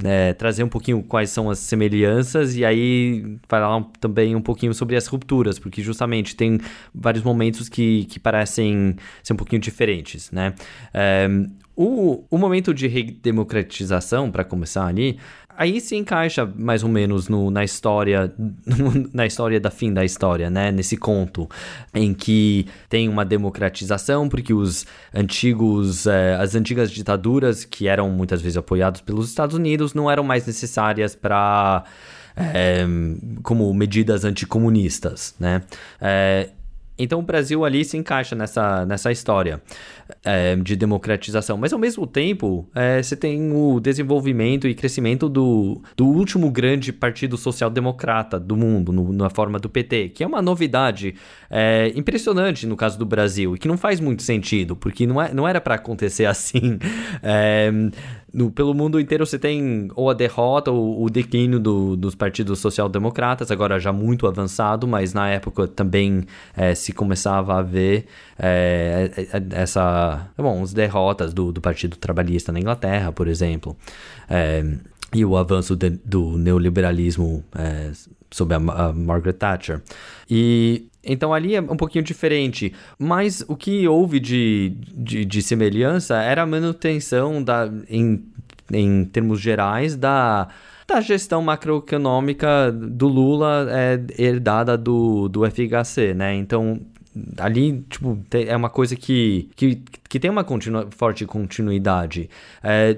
[0.05, 4.97] é, trazer um pouquinho quais são as semelhanças e aí falar também um pouquinho sobre
[4.97, 6.59] as rupturas, porque justamente tem
[6.93, 10.53] vários momentos que, que parecem ser um pouquinho diferentes, né?
[10.93, 11.29] É,
[11.77, 15.19] o, o momento de redemocratização, para começar ali,
[15.57, 18.33] aí se encaixa mais ou menos no, na história
[19.13, 20.71] na história da fim da história, né?
[20.71, 21.49] Nesse conto
[21.95, 28.41] em que tem uma democratização porque os antigos eh, as antigas ditaduras que eram muitas
[28.41, 31.85] vezes apoiadas pelos Estados Unidos não eram mais necessárias para
[32.37, 32.85] é,
[33.43, 35.63] como medidas anticomunistas, né?
[36.01, 36.51] É,
[36.99, 39.61] então o Brasil ali se encaixa nessa, nessa história
[40.25, 41.57] é, de democratização.
[41.57, 46.93] Mas ao mesmo tempo, é, você tem o desenvolvimento e crescimento do, do último grande
[46.93, 51.15] partido social-democrata do mundo, no, na forma do PT, que é uma novidade
[51.51, 55.33] é, impressionante no caso do Brasil e que não faz muito sentido, porque não, é,
[55.33, 56.79] não era para acontecer assim.
[58.37, 62.59] No, pelo mundo inteiro você tem ou a derrota ou o declínio do, dos partidos
[62.59, 68.05] social-democratas, agora já muito avançado, mas na época também é, se começava a ver
[68.39, 69.11] é
[69.53, 70.29] essa.
[70.37, 73.75] Bom, as derrotas do, do Partido Trabalhista na Inglaterra, por exemplo.
[74.29, 74.63] É,
[75.15, 77.91] e o avanço de, do neoliberalismo é,
[78.31, 79.81] sob a, a Margaret Thatcher.
[80.29, 82.73] E então ali é um pouquinho diferente.
[82.99, 88.25] Mas o que houve de, de, de semelhança era a manutenção da, em,
[88.73, 90.49] em termos gerais da,
[90.87, 96.35] da gestão macroeconômica do Lula é, herdada do, do FHC, né?
[96.35, 96.81] Então
[97.39, 99.81] ali, tipo, é uma coisa que, que,
[100.17, 102.31] que tem uma continu forte continuidade.
[102.65, 102.97] É,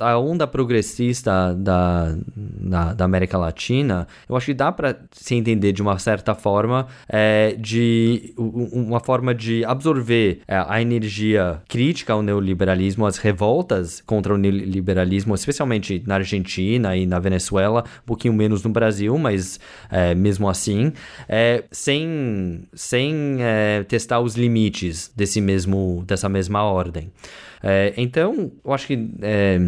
[0.00, 5.70] a onda progressista da, da, da, América Latina, eu acho que dá para se entender
[5.72, 12.22] de uma certa forma é, de uma forma de absorver é, a energia crítica ao
[12.22, 18.64] neoliberalismo, as revoltas contra o neoliberalismo, especialmente na Argentina e na Venezuela, um pouquinho menos
[18.64, 19.60] no Brasil, mas
[19.92, 20.92] é, mesmo assim,
[21.28, 27.12] é, sem, sem é, testar os limites desse mesmo, dessa mesma ordem.
[27.62, 29.58] É, então, eu acho que é,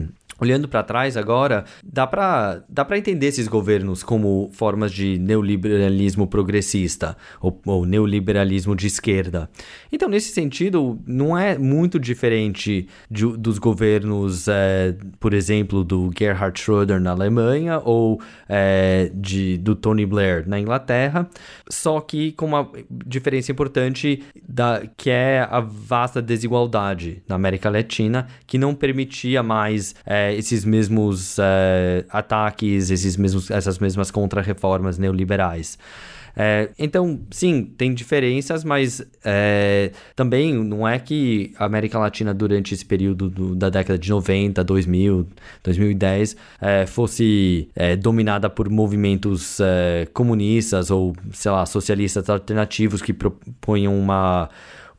[0.40, 6.26] olhando para trás agora, dá para dá para entender esses governos como formas de neoliberalismo
[6.26, 9.50] progressista ou, ou, neoliberalismo de esquerda.
[9.92, 16.58] Então, nesse sentido, não é muito diferente de, dos governos, é, por exemplo, do Gerhard
[16.58, 21.28] Schröder na Alemanha ou é, de, do Tony Blair na Inglaterra,
[21.68, 28.26] só que com uma diferença importante da, que é a vasta desigualdade na América Latina,
[28.46, 35.78] que não permitia mais é, esses mesmos uh, ataques, esses mesmos, essas mesmas contra-reformas neoliberais.
[36.36, 42.74] É, então, sim, tem diferenças, mas é, também não é que a América Latina, durante
[42.74, 45.26] esse período do, da década de 90, 2000,
[45.62, 53.12] 2010, é, fosse é, dominada por movimentos é, comunistas ou, sei lá, socialistas alternativos que
[53.12, 54.48] propunham uma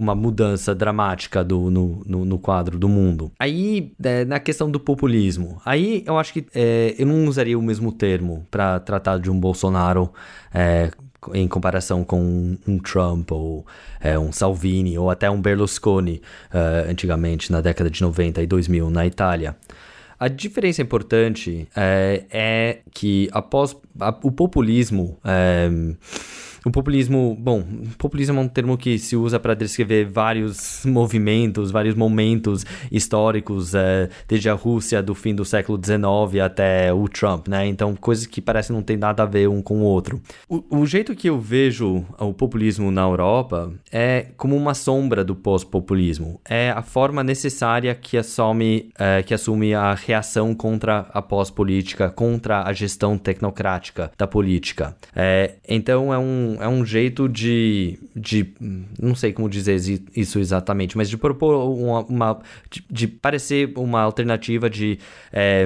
[0.01, 3.31] uma mudança dramática do, no, no, no quadro do mundo.
[3.39, 7.61] Aí, é, na questão do populismo, aí eu acho que é, eu não usaria o
[7.61, 10.11] mesmo termo para tratar de um Bolsonaro
[10.51, 10.89] é,
[11.35, 13.63] em comparação com um Trump ou
[13.99, 16.19] é, um Salvini ou até um Berlusconi
[16.51, 19.55] uh, antigamente na década de 90 e 2000 na Itália.
[20.19, 25.69] A diferença importante é, é que após a, o populismo é,
[26.63, 27.63] o populismo, bom,
[27.97, 34.09] populismo é um termo que se usa para descrever vários movimentos, vários momentos históricos, é,
[34.27, 37.65] desde a Rússia do fim do século XIX até o Trump, né?
[37.65, 40.21] Então, coisas que parecem não ter nada a ver um com o outro.
[40.47, 45.35] O, o jeito que eu vejo o populismo na Europa é como uma sombra do
[45.35, 46.39] pós-populismo.
[46.47, 52.63] É a forma necessária que assume, é, que assume a reação contra a pós-política, contra
[52.63, 54.95] a gestão tecnocrática da política.
[55.15, 58.53] É, então, é um é um jeito de, de.
[58.99, 59.79] Não sei como dizer
[60.15, 62.01] isso exatamente, mas de propor uma.
[62.05, 64.99] uma de, de, parecer uma alternativa de.
[65.31, 65.65] É,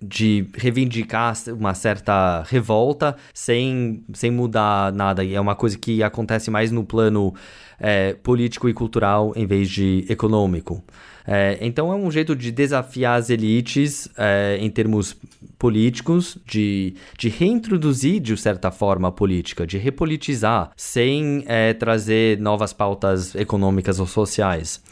[0.00, 5.24] de reivindicar uma certa revolta sem, sem mudar nada.
[5.24, 7.34] E é uma coisa que acontece mais no plano
[7.80, 10.84] é, político e cultural em vez de econômico.
[11.26, 15.16] É, então é um jeito de desafiar as elites é, em termos
[15.58, 22.72] políticos, de, de reintroduzir de certa forma a política, de repolitizar, sem é, trazer novas
[22.72, 24.82] pautas econômicas ou sociais.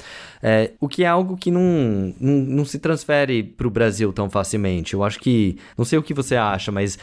[0.46, 4.29] É, o que é algo que não, não, não se transfere para o Brasil tão
[4.29, 4.92] facilmente.
[4.92, 5.57] Eu acho que.
[5.77, 6.98] Não sei o que você acha, mas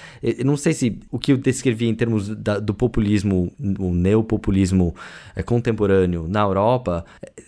[0.45, 4.93] não sei se o que eu descrevi em termos da, do populismo, o neopopulismo
[5.35, 7.03] é, contemporâneo na Europa,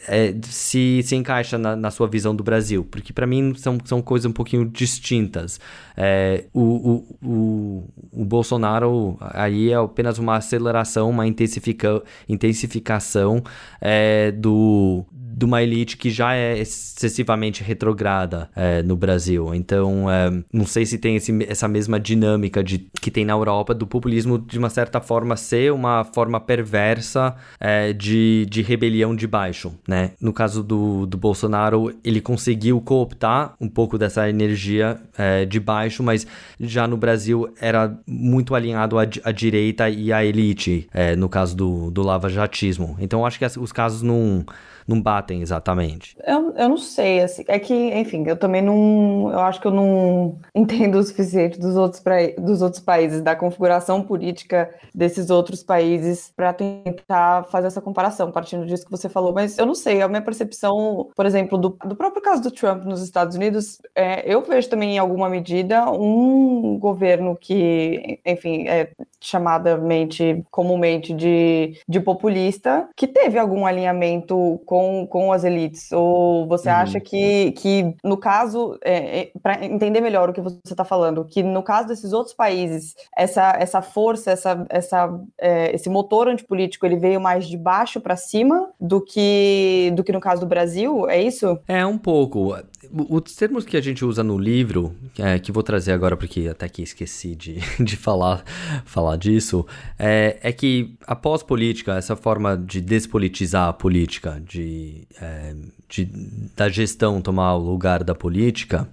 [0.08, 2.84] é, se, se encaixa na, na sua visão do Brasil.
[2.89, 5.60] Porque para mim são, são coisas um pouquinho distintas.
[6.06, 13.42] É, o, o, o, o, Bolsonaro aí é apenas uma aceleração, uma intensifica, intensificação
[13.80, 19.54] é, do, de uma elite que já é excessivamente retrograda é, no Brasil.
[19.56, 23.74] Então, é, não sei se tem esse, essa mesma dinâmica de, que tem na Europa
[23.74, 29.26] do populismo, de uma certa forma, ser uma forma perversa é, de, de rebelião de
[29.26, 30.12] baixo, né?
[30.22, 36.04] No caso do, do Bolsonaro, ele conseguiu cooptar um pouco dessa energia é, de baixo,
[36.04, 36.28] mas
[36.60, 41.56] já no Brasil era muito alinhado à, à direita e à elite, é, no caso
[41.56, 42.96] do, do lava-jatismo.
[43.00, 44.46] Então, acho que os casos não
[44.88, 46.15] não batem exatamente?
[46.26, 49.72] Eu, eu não sei, assim, é que, enfim, eu também não, eu acho que eu
[49.72, 55.63] não entendo o suficiente dos outros, pra, dos outros países, da configuração política desses outros
[55.63, 60.02] países para tentar fazer essa comparação, partindo disso que você falou, mas eu não sei,
[60.02, 64.24] a minha percepção, por exemplo, do, do próprio caso do Trump nos Estados Unidos, é,
[64.32, 72.00] eu vejo também em alguma medida um governo que, enfim, é chamadamente, comumente de, de
[72.00, 75.91] populista, que teve algum alinhamento com, com as elites?
[75.91, 76.75] Ou você uhum.
[76.75, 81.23] acha que, que no caso, é, é, para entender melhor o que você está falando,
[81.25, 86.88] que no caso desses outros países, essa, essa força, essa, essa, é, esse motor antipolítico,
[86.88, 91.07] ele veio mais de baixo para cima do que, do que no caso do Brasil?
[91.07, 91.59] É isso?
[91.67, 92.57] É, um pouco.
[92.91, 96.67] Os termos que a gente usa no livro, é, que vou trazer agora porque até
[96.67, 98.43] que esqueci de, de falar,
[98.86, 99.67] falar disso,
[99.99, 105.54] é, é que a pós-política, essa forma de despolitizar a política, de de, é,
[105.89, 106.10] de,
[106.56, 108.88] da gestão tomar o lugar da política,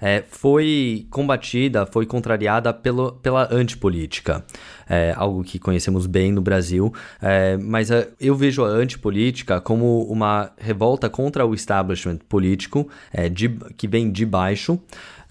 [0.00, 4.44] é, foi combatida, foi contrariada pelo, pela antipolítica.
[4.88, 10.02] É, algo que conhecemos bem no Brasil, é, mas é, eu vejo a antipolítica como
[10.02, 14.78] uma revolta contra o establishment político é, de, que vem de baixo.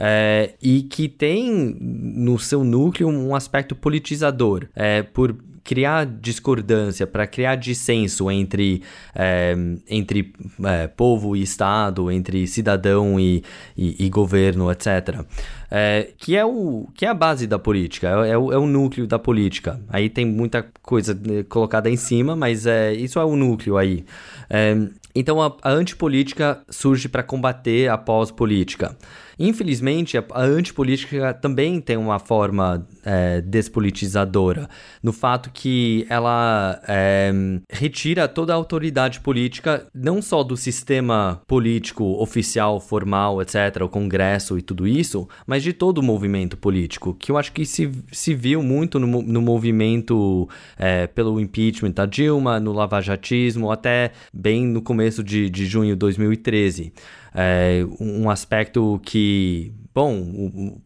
[0.03, 7.27] É, e que tem no seu núcleo um aspecto politizador, é, por criar discordância, para
[7.27, 8.81] criar dissenso entre,
[9.13, 9.55] é,
[9.87, 10.33] entre
[10.63, 13.43] é, povo e Estado, entre cidadão e,
[13.77, 15.23] e, e governo, etc.
[15.69, 18.65] É, que, é o, que é a base da política, é, é, o, é o
[18.65, 19.79] núcleo da política.
[19.87, 24.03] Aí tem muita coisa né, colocada em cima, mas é, isso é o núcleo aí.
[24.49, 24.75] É,
[25.13, 28.95] então a, a antipolítica surge para combater a pós-política.
[29.41, 34.69] Infelizmente, a, antipolítica também tem uma forma é, despolitizadora,
[35.01, 37.31] no fato que ela é,
[37.71, 44.59] retira toda a autoridade política, não só do sistema político oficial, formal, etc., o Congresso
[44.59, 48.35] e tudo isso, mas de todo o movimento político, que eu acho que se, se
[48.35, 54.83] viu muito no, no movimento é, pelo impeachment da Dilma, no lavajatismo, até bem no
[54.83, 56.93] começo de, de junho de 2013.
[57.33, 60.81] É, um aspecto que, bom, o,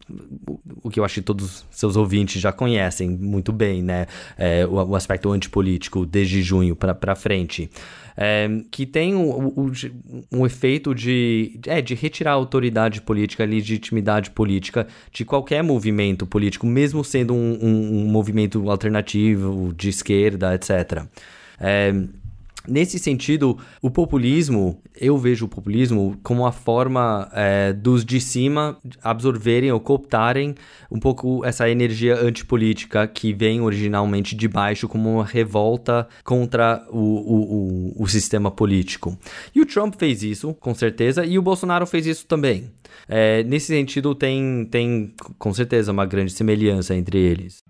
[0.46, 4.06] o, o, que eu acho que todos seus ouvintes já conhecem muito bem, né?
[4.38, 7.68] É, o, o, aspecto antipolítico desde junho para frente.
[8.18, 9.74] É, que tem um,
[10.32, 16.26] um, efeito de, é, de retirar a autoridade política, a legitimidade política de qualquer movimento
[16.26, 21.04] político, mesmo sendo um, um movimento alternativo, de esquerda, etc.
[21.60, 21.92] É,
[22.68, 28.76] Nesse sentido, o populismo, eu vejo o populismo como uma forma é, dos de cima
[29.02, 30.54] absorverem ou cooptarem
[30.90, 36.98] um pouco essa energia antipolítica que vem originalmente de baixo como uma revolta contra o,
[36.98, 39.16] o, o, o sistema político.
[39.54, 42.70] E o Trump fez isso, com certeza, e o Bolsonaro fez isso também.
[43.08, 47.62] É, nesse sentido, tem, tem com certeza uma grande semelhança entre eles.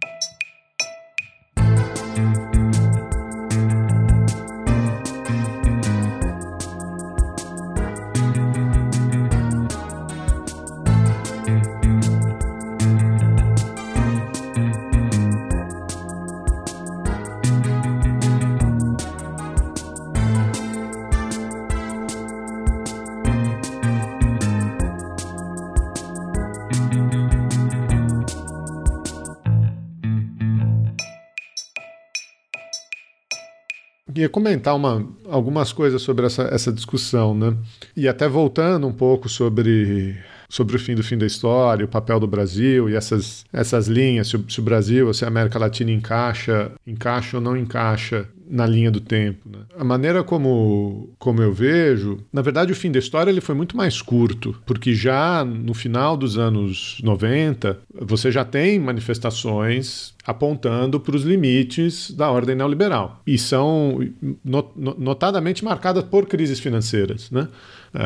[34.26, 37.56] Ia comentar uma, algumas coisas sobre essa, essa discussão, né?
[37.96, 40.16] E até voltando um pouco sobre
[40.48, 44.28] sobre o fim do fim da história, o papel do Brasil e essas, essas linhas,
[44.28, 48.66] se o, se o Brasil se a América Latina encaixa, encaixa ou não encaixa na
[48.66, 49.48] linha do tempo.
[49.48, 49.58] Né?
[49.78, 53.76] A maneira como, como eu vejo, na verdade, o fim da história ele foi muito
[53.76, 61.16] mais curto, porque já no final dos anos 90, você já tem manifestações apontando para
[61.16, 63.22] os limites da ordem neoliberal.
[63.26, 64.00] E são
[64.44, 67.30] notadamente marcadas por crises financeiras.
[67.30, 67.48] Né?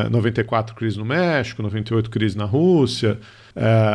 [0.09, 3.19] 94 é, crise no México, 98 crise na Rússia,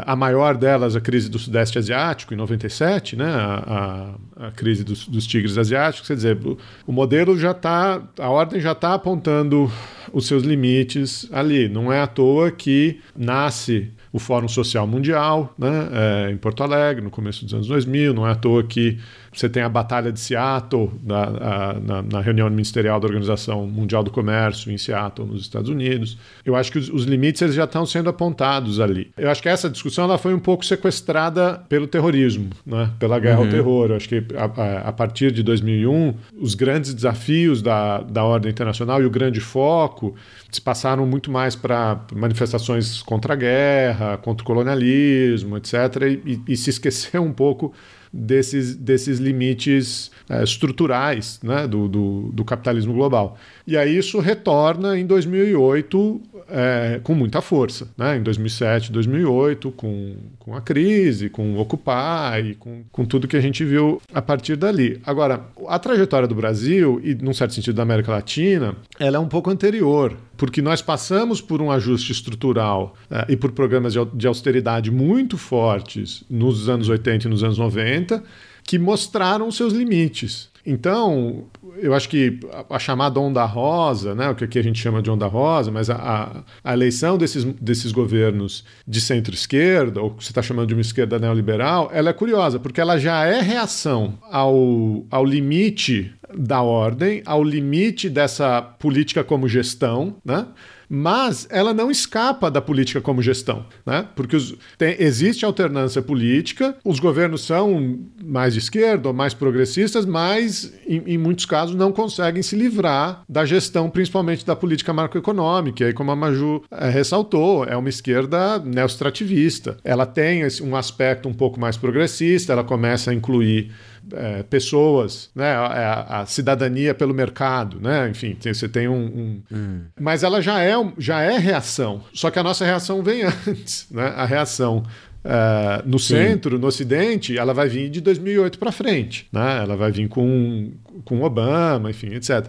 [0.07, 4.84] a maior delas a crise do Sudeste Asiático em 97, né, a, a, a crise
[4.84, 8.94] dos, dos, tigres asiáticos, quer dizer, o, o modelo já está, a ordem já está
[8.94, 9.70] apontando
[10.12, 11.68] os seus limites ali.
[11.68, 17.02] Não é à toa que nasce o Fórum Social Mundial né, é, em Porto Alegre
[17.02, 18.98] no começo dos anos 2000, não é à toa que
[19.37, 24.03] você tem a Batalha de Seattle na, a, na, na, reunião ministerial da Organização Mundial
[24.03, 26.16] do Comércio em Seattle, nos Estados Unidos.
[26.45, 29.11] Eu acho que os, os limites eles já estão sendo apontados ali.
[29.16, 32.91] Eu acho que essa discussão ela foi um pouco sequestrada pelo terrorismo, né?
[32.99, 33.45] pela guerra uhum.
[33.45, 33.91] ao terror.
[33.91, 39.03] Eu acho que a, a, partir de 2001, os grandes desafios da, da ordem internacional
[39.03, 40.14] e o grande foco
[40.51, 45.76] se passaram muito mais para manifestações contra a guerra, contra o colonialismo, etc.,
[46.24, 47.74] e, e se esqueceu um pouco
[48.17, 53.39] desses, desses limites é, estruturais né, do, do, do, capitalismo global.
[53.67, 57.89] E aí isso retorna em 2008 é, com muita força.
[57.97, 58.19] Né?
[58.19, 63.41] Em 2007, 2008, com, com a crise, com o Occupy, com, com tudo que a
[63.41, 65.01] gente viu a partir dali.
[65.05, 69.29] Agora, a trajetória do Brasil, e num certo sentido da América Latina, ela é um
[69.29, 74.27] pouco anterior, porque nós passamos por um ajuste estrutural é, e por programas de, de
[74.27, 78.23] austeridade muito fortes nos anos 80 e nos anos 90,
[78.62, 80.49] que mostraram seus limites.
[80.67, 81.45] Então,
[81.79, 85.01] eu acho que a, a, chamada onda rosa, né, o que aqui a gente chama
[85.01, 90.25] de onda rosa, mas a, a, a eleição desses, desses governos de centro-esquerda, ou que
[90.25, 94.19] você está chamando de uma esquerda neoliberal, ela é curiosa, porque ela já é reação
[94.31, 100.47] ao, ao limite da ordem, ao limite dessa política como gestão, né?
[100.89, 104.07] Mas ela não escapa da política como gestão, né?
[104.14, 110.07] Porque os, tem, existe alternância política, os governos são mais de esquerda ou mais progressistas,
[110.07, 115.82] mas em, em, muitos casos não conseguem se livrar da gestão, principalmente da política macroeconômica.
[115.82, 119.76] E aí, como a Maju é, ressaltou, é uma esquerda neostrativista.
[119.84, 123.72] Ela tem um aspecto um pouco mais progressista, ela começa a incluir
[124.12, 125.52] é, pessoas, né?
[125.52, 128.09] A, a, cidadania pelo mercado, né?
[128.09, 129.42] Enfim, tem, você tem um, um...
[129.52, 129.80] Hum.
[129.98, 132.02] mas ela já é já é reação.
[132.12, 134.12] Só que a nossa reação vem antes, né?
[134.16, 134.84] A reação
[135.26, 136.14] Uh, no Sim.
[136.14, 139.59] centro, no ocidente, ela vai vir de 2008 para frente, né?
[139.61, 140.70] Ela vai vir com
[141.04, 142.46] com Obama, enfim, etc.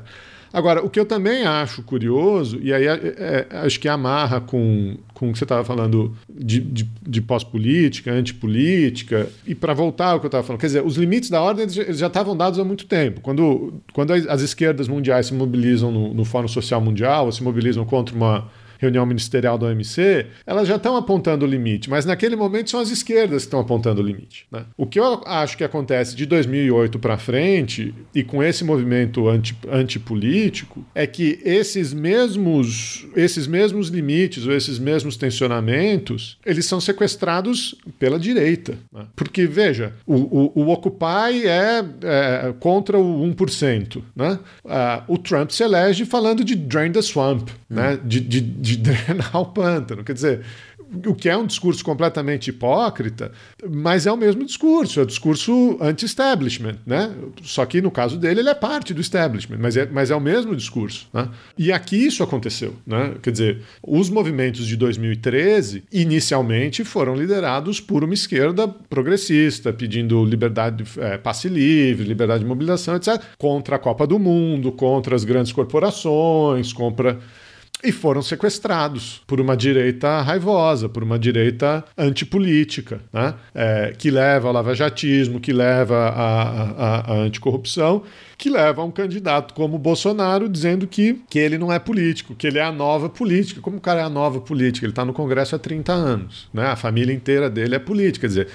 [0.52, 4.98] Agora, o que eu também acho curioso, e aí é, é, acho que amarra com,
[5.14, 10.20] com o que você estava falando de, de, de pós-política, antipolítica, e para voltar ao
[10.20, 12.64] que eu estava falando, quer dizer, os limites da ordem eles já estavam dados há
[12.64, 13.22] muito tempo.
[13.22, 17.86] Quando, quando as esquerdas mundiais se mobilizam no, no Fórum Social Mundial, ou se mobilizam
[17.86, 18.50] contra uma
[18.80, 22.90] reunião ministerial do OMC, elas já estão apontando o limite, mas naquele momento são as
[22.90, 24.46] esquerdas que estão apontando o limite.
[24.52, 24.66] Né?
[24.76, 29.56] O que eu acho que acontece de 2008 para frente, e com esse movimento anti,
[29.70, 37.76] antipolítico, é que esses mesmos, esses mesmos limites ou esses mesmos tensionamentos, eles são sequestrados
[38.00, 38.78] pela direita.
[38.92, 39.06] Né?
[39.16, 44.02] Porque, veja, o, o, o Occupy é, é, contra o 1%.
[44.16, 44.40] Né?
[44.64, 47.76] Uh, o Trump se elege falando de drain the swamp, hum.
[47.76, 48.00] né?
[48.04, 50.04] de, de de drenar o pântano.
[50.04, 50.42] Quer dizer,
[51.06, 53.32] o que é um discurso completamente hipócrita,
[53.70, 57.12] mas é o mesmo discurso, é o discurso anti-establishment, né?
[57.44, 60.20] Só que no caso dele ele é parte do establishment, mas é, mas é o
[60.20, 61.30] mesmo discurso, né?
[61.58, 63.16] E aqui isso aconteceu, né?
[63.22, 70.84] Quer dizer, os movimentos de 2013 inicialmente foram liderados por uma esquerda progressista, pedindo liberdade,
[70.98, 75.52] é, passe livre, liberdade de mobilização, etc., contra a Copa do Mundo, contra as grandes
[75.52, 77.20] corporações, contra
[77.84, 83.36] e foram sequestrados por uma direita raivosa, por uma direita antipolítica, né?
[83.54, 88.04] É, que leva ao lavajatismo, que leva à, anticorrupção,
[88.38, 92.48] que leva a um candidato como Bolsonaro dizendo que, que ele não é político, que
[92.48, 93.62] ele é a nova política.
[93.62, 94.86] Como o cara é a nova política?
[94.86, 96.68] Ele está no Congresso há 30 anos, né?
[96.68, 98.22] a família inteira dele é política.
[98.22, 98.48] Quer dizer,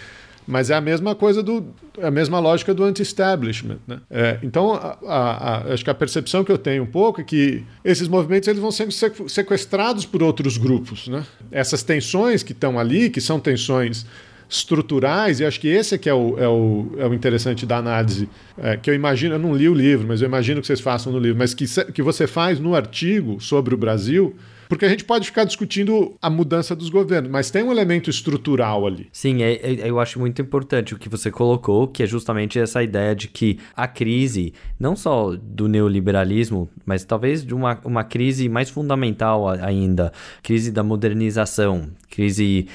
[0.47, 1.65] mas é a mesma coisa do.
[1.99, 3.79] É a mesma lógica do anti-establishment.
[3.87, 4.01] Né?
[4.11, 7.25] É, então, a, a, a, acho que a percepção que eu tenho um pouco é
[7.25, 8.93] que esses movimentos eles vão sendo
[9.29, 11.09] sequestrados por outros grupos.
[11.09, 11.25] Né?
[11.51, 14.07] Essas tensões que estão ali, que são tensões
[14.49, 17.79] estruturais, e acho que esse é que é o, é o, é o interessante da
[17.79, 18.29] análise,
[18.59, 21.11] é, que eu imagino, eu não li o livro, mas eu imagino que vocês façam
[21.11, 24.37] no livro, mas que, que você faz no artigo sobre o Brasil,
[24.73, 28.87] porque a gente pode ficar discutindo a mudança dos governos, mas tem um elemento estrutural
[28.87, 29.07] ali.
[29.13, 32.83] Sim, é, é, eu acho muito importante o que você colocou, que é justamente essa
[32.83, 38.49] ideia de que a crise, não só do neoliberalismo, mas talvez de uma, uma crise
[38.49, 40.11] mais fundamental ainda,
[40.43, 42.67] crise da modernização, crise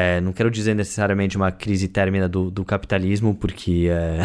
[0.00, 4.20] é, não quero dizer necessariamente uma crise términa do, do capitalismo, porque é,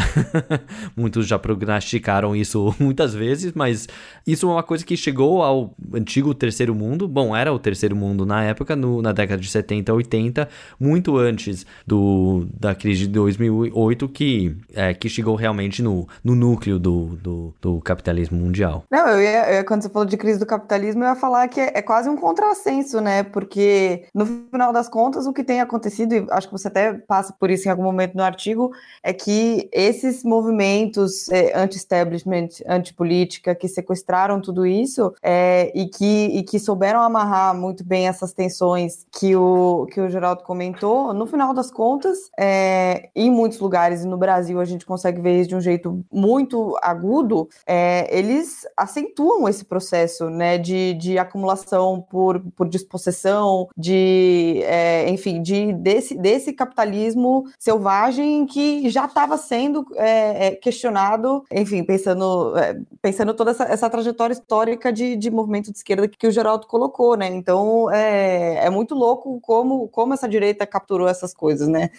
[0.96, 3.88] muitos já prognosticaram isso muitas vezes, mas
[4.28, 7.08] isso é uma coisa que chegou ao antigo terceiro mundo.
[7.08, 10.48] Bom, era o terceiro mundo na época, no, na década de 70, 80,
[10.80, 16.78] muito antes do, da crise de 2008, que, é, que chegou realmente no, no núcleo
[16.78, 18.84] do, do, do capitalismo mundial.
[18.92, 21.60] Não, eu ia, eu, quando você falou de crise do capitalismo, eu ia falar que
[21.60, 23.24] é, é quase um contrassenso, né?
[23.24, 27.34] Porque no final das contas, o que tem acontecido, e acho que você até passa
[27.34, 33.68] por isso em algum momento no artigo, é que esses movimentos é, anti-establishment, anti-política, que
[33.68, 39.36] sequestraram tudo isso é, e, que, e que souberam amarrar muito bem essas tensões que
[39.36, 44.18] o, que o Geraldo comentou, no final das contas, é, em muitos lugares, e no
[44.18, 49.66] Brasil a gente consegue ver isso de um jeito muito agudo, é, eles acentuam esse
[49.66, 57.44] processo né, de, de acumulação por, por dispossessão, de, é, enfim, de, desse, desse capitalismo
[57.60, 63.90] selvagem que já estava sendo é, é, questionado, enfim, pensando, é, pensando toda essa, essa
[63.90, 67.28] trajetória histórica de, de movimento de esquerda que o Geraldo colocou, né?
[67.28, 71.90] Então é, é muito louco como, como essa direita capturou essas coisas, né?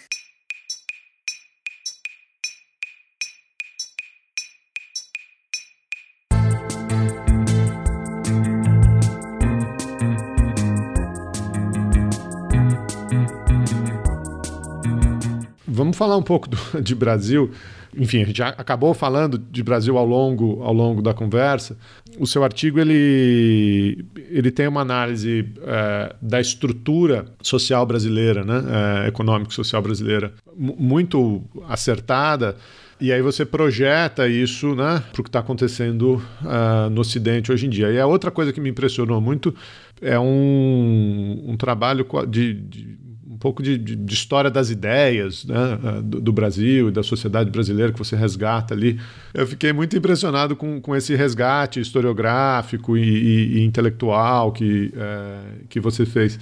[15.75, 17.51] Vamos falar um pouco do, de Brasil.
[17.97, 21.77] Enfim, a gente acabou falando de Brasil ao longo, ao longo da conversa.
[22.17, 28.63] O seu artigo ele, ele tem uma análise é, da estrutura social brasileira, né?
[29.05, 32.55] É, econômico-social brasileira, muito acertada.
[32.99, 37.65] E aí você projeta isso né, para o que está acontecendo uh, no Ocidente hoje
[37.65, 37.91] em dia.
[37.91, 39.53] E a outra coisa que me impressionou muito
[40.01, 42.97] é um, um trabalho de, de
[43.35, 47.51] um pouco de, de, de, história das ideias né, do, do, Brasil e da sociedade
[47.51, 48.97] brasileira que você resgata ali.
[49.33, 55.39] Eu fiquei muito impressionado com, com esse resgate historiográfico e, e, e intelectual que, é,
[55.67, 56.39] que você fez.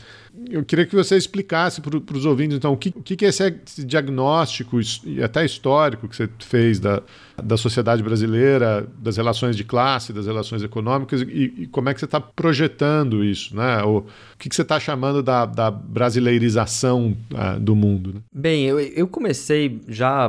[0.50, 4.80] Eu queria que você explicasse para os ouvintes, então, o que, que é esse diagnóstico
[5.04, 7.02] e até histórico que você fez da,
[7.42, 12.00] da sociedade brasileira, das relações de classe, das relações econômicas, e, e como é que
[12.00, 13.82] você está projetando isso, né?
[13.84, 14.06] O,
[14.38, 18.16] que, que você está chamando da, da brasileirização uh, do mundo?
[18.16, 18.20] Né?
[18.34, 20.26] Bem, eu, eu comecei já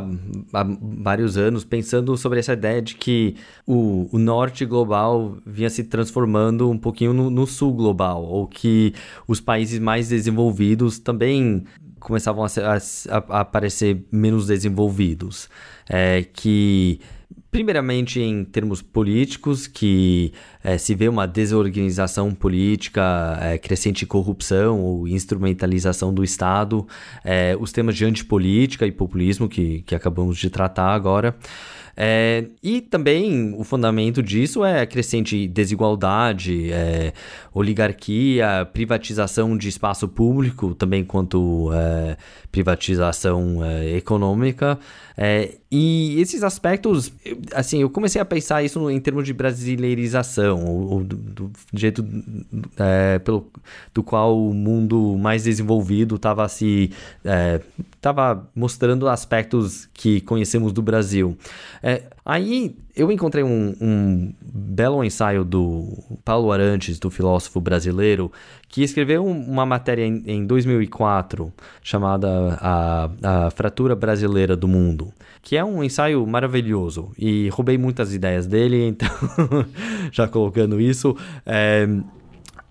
[0.53, 3.35] há vários anos pensando sobre essa ideia de que
[3.67, 8.95] o, o norte global vinha se transformando um pouquinho no, no sul global, ou que
[9.27, 11.65] os países mais desenvolvidos também
[11.99, 15.49] começavam a, a, a aparecer menos desenvolvidos
[15.89, 17.01] é, que
[17.55, 20.33] primeiramente em termos políticos, que
[20.65, 26.85] é, se vê uma desorganização política, é, crescente corrupção ou instrumentalização do Estado,
[27.25, 31.37] é, os temas de antipolítica e populismo que, que acabamos de tratar agora.
[31.97, 37.13] É, e também o fundamento disso é a crescente desigualdade, é,
[37.53, 42.17] oligarquia, privatização de espaço público, também quanto é,
[42.55, 44.79] privatização é, econômica.
[45.17, 47.13] É, e esses aspectos,
[47.53, 52.07] assim, eu comecei a pensar isso em termos de brasileirização, ou, do, do, jeito
[52.79, 53.51] é, pelo,
[53.93, 56.93] do qual o mundo mais desenvolvido estava se
[57.97, 61.37] estava mostrando aspectos que conhecemos do Brasil.
[62.25, 65.93] Aí eu encontrei um, um, belo ensaio do
[66.25, 68.33] Paulo Arantes, do filósofo brasileiro,
[68.69, 71.53] que escreveu uma matéria em, em 2004
[71.83, 78.15] chamada a, a Fratura Brasileira do Mundo, que é um ensaio maravilhoso e roubei muitas
[78.15, 79.09] ideias dele, então
[80.11, 81.17] já colocando isso.
[81.45, 81.87] É,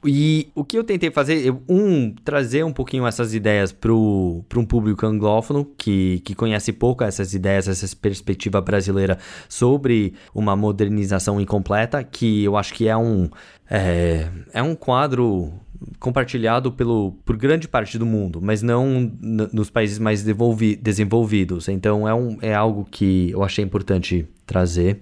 [0.06, 4.66] e o que eu tentei fazer, eu, um, trazer um pouquinho essas ideias para um
[4.68, 9.18] público anglófono que, que conhece pouco essas ideias, essa perspectiva brasileira
[9.48, 13.30] sobre uma modernização incompleta, que eu acho que é um,
[13.70, 15.54] é, é um quadro
[16.00, 21.68] compartilhado pelo, por grande parte do mundo, mas não nos países mais desenvolvidos.
[21.68, 25.00] Então é, um, é algo que eu achei importante trazer.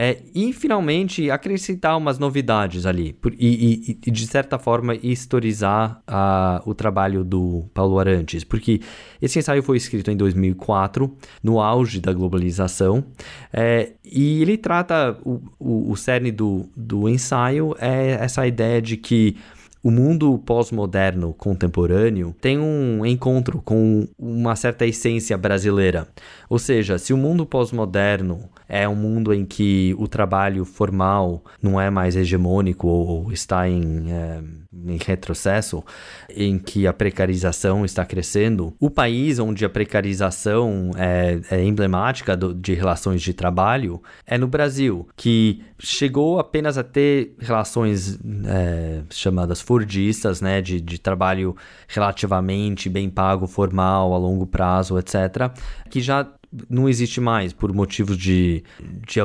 [0.00, 6.00] É, e finalmente acrescentar umas novidades ali por, e, e, e, de certa forma historizar
[6.06, 8.80] a, o trabalho do Paulo Arantes, porque
[9.20, 11.12] esse ensaio foi escrito em 2004,
[11.42, 13.04] no auge da globalização,
[13.52, 18.96] é, e ele trata o, o, o cerne do, do ensaio é essa ideia de
[18.96, 19.36] que
[19.82, 26.08] o mundo pós-moderno contemporâneo tem um encontro com uma certa essência brasileira.
[26.48, 31.80] Ou seja, se o mundo pós-moderno é um mundo em que o trabalho formal não
[31.80, 34.40] é mais hegemônico ou está em, é,
[34.86, 35.84] em retrocesso,
[36.28, 38.74] em que a precarização está crescendo.
[38.78, 44.46] O país onde a precarização é, é emblemática do, de relações de trabalho é no
[44.46, 51.56] Brasil, que chegou apenas a ter relações é, chamadas fordistas, né, de, de trabalho
[51.86, 55.50] relativamente bem pago, formal, a longo prazo, etc.,
[55.88, 56.26] que já
[56.68, 58.64] não existe mais por motivos de,
[59.06, 59.20] de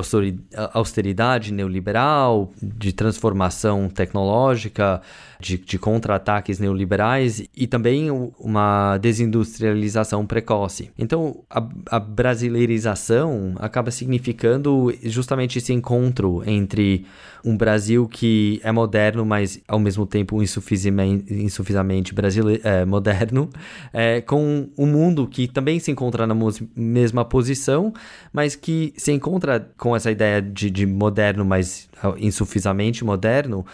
[0.73, 5.01] austeridade neoliberal, de transformação tecnológica,
[5.39, 10.91] de, de contra-ataques neoliberais e também uma desindustrialização precoce.
[10.97, 17.05] Então, a, a brasileirização acaba significando justamente esse encontro entre
[17.43, 23.49] um Brasil que é moderno, mas ao mesmo tempo insuficientemente, brasileiro, é, moderno,
[23.91, 26.35] é, com um mundo que também se encontra na
[26.75, 27.93] mesma posição,
[28.31, 33.65] mas que se encontra com essa ideia de, de moderno, mas insuficientemente moderno,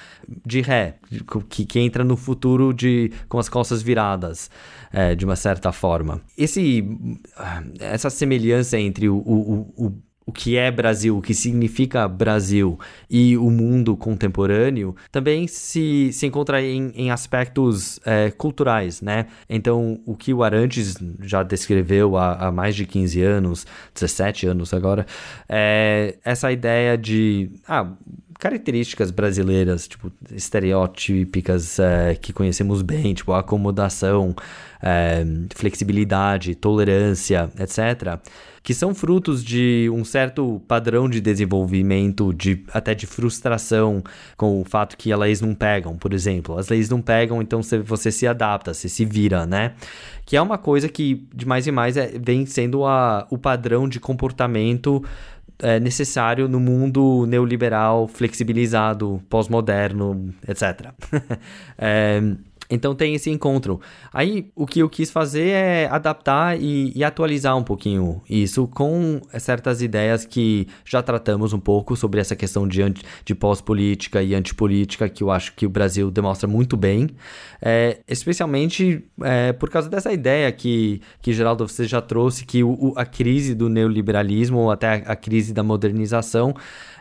[0.46, 0.96] de ré,
[1.50, 4.50] que, que entra no futuro de, com as costas viradas,
[4.92, 6.22] é, de uma certa forma.
[6.38, 6.84] Esse,
[7.80, 13.36] essa semelhança entre o, o, o o que é Brasil, o que significa Brasil e
[13.36, 19.26] o mundo contemporâneo, também se, se encontra em, em aspectos é, culturais, né?
[19.50, 23.66] Então, o que o Arantes já descreveu há, há mais de 15 anos,
[23.96, 25.06] 17 anos agora,
[25.48, 27.50] é essa ideia de...
[27.68, 27.92] Ah,
[28.40, 34.34] características brasileiras, tipo, estereotípicas é, que conhecemos bem, tipo, acomodação,
[34.82, 38.18] é, flexibilidade, tolerância, etc.,
[38.62, 44.04] que são frutos de um certo padrão de desenvolvimento, de até de frustração
[44.38, 46.58] com o fato que as leis não pegam, por exemplo.
[46.58, 49.74] As leis não pegam, então você, se adapta, você se vira, né?
[50.26, 53.88] Que é uma coisa que, de mais e mais, é, vem sendo a, o padrão
[53.88, 55.04] de comportamento
[55.62, 60.94] é, necessário no mundo neoliberal, flexibilizado, pós-moderno, etc.
[61.78, 62.22] é,
[62.70, 63.82] então tem esse encontro.
[64.14, 69.22] Aí o que eu quis fazer é adaptar e, e, atualizar um pouquinho isso com
[69.40, 72.82] certas ideias que já tratamos um pouco sobre essa questão de,
[73.26, 77.10] de pós-política e antipolítica, que eu acho que o Brasil demonstra muito bem,
[77.62, 82.94] é, especialmente é, por causa dessa ideia que, que Geraldo, você já trouxe, que o,
[82.96, 86.54] a crise do neoliberalismo, ou até a, a crise da modernização,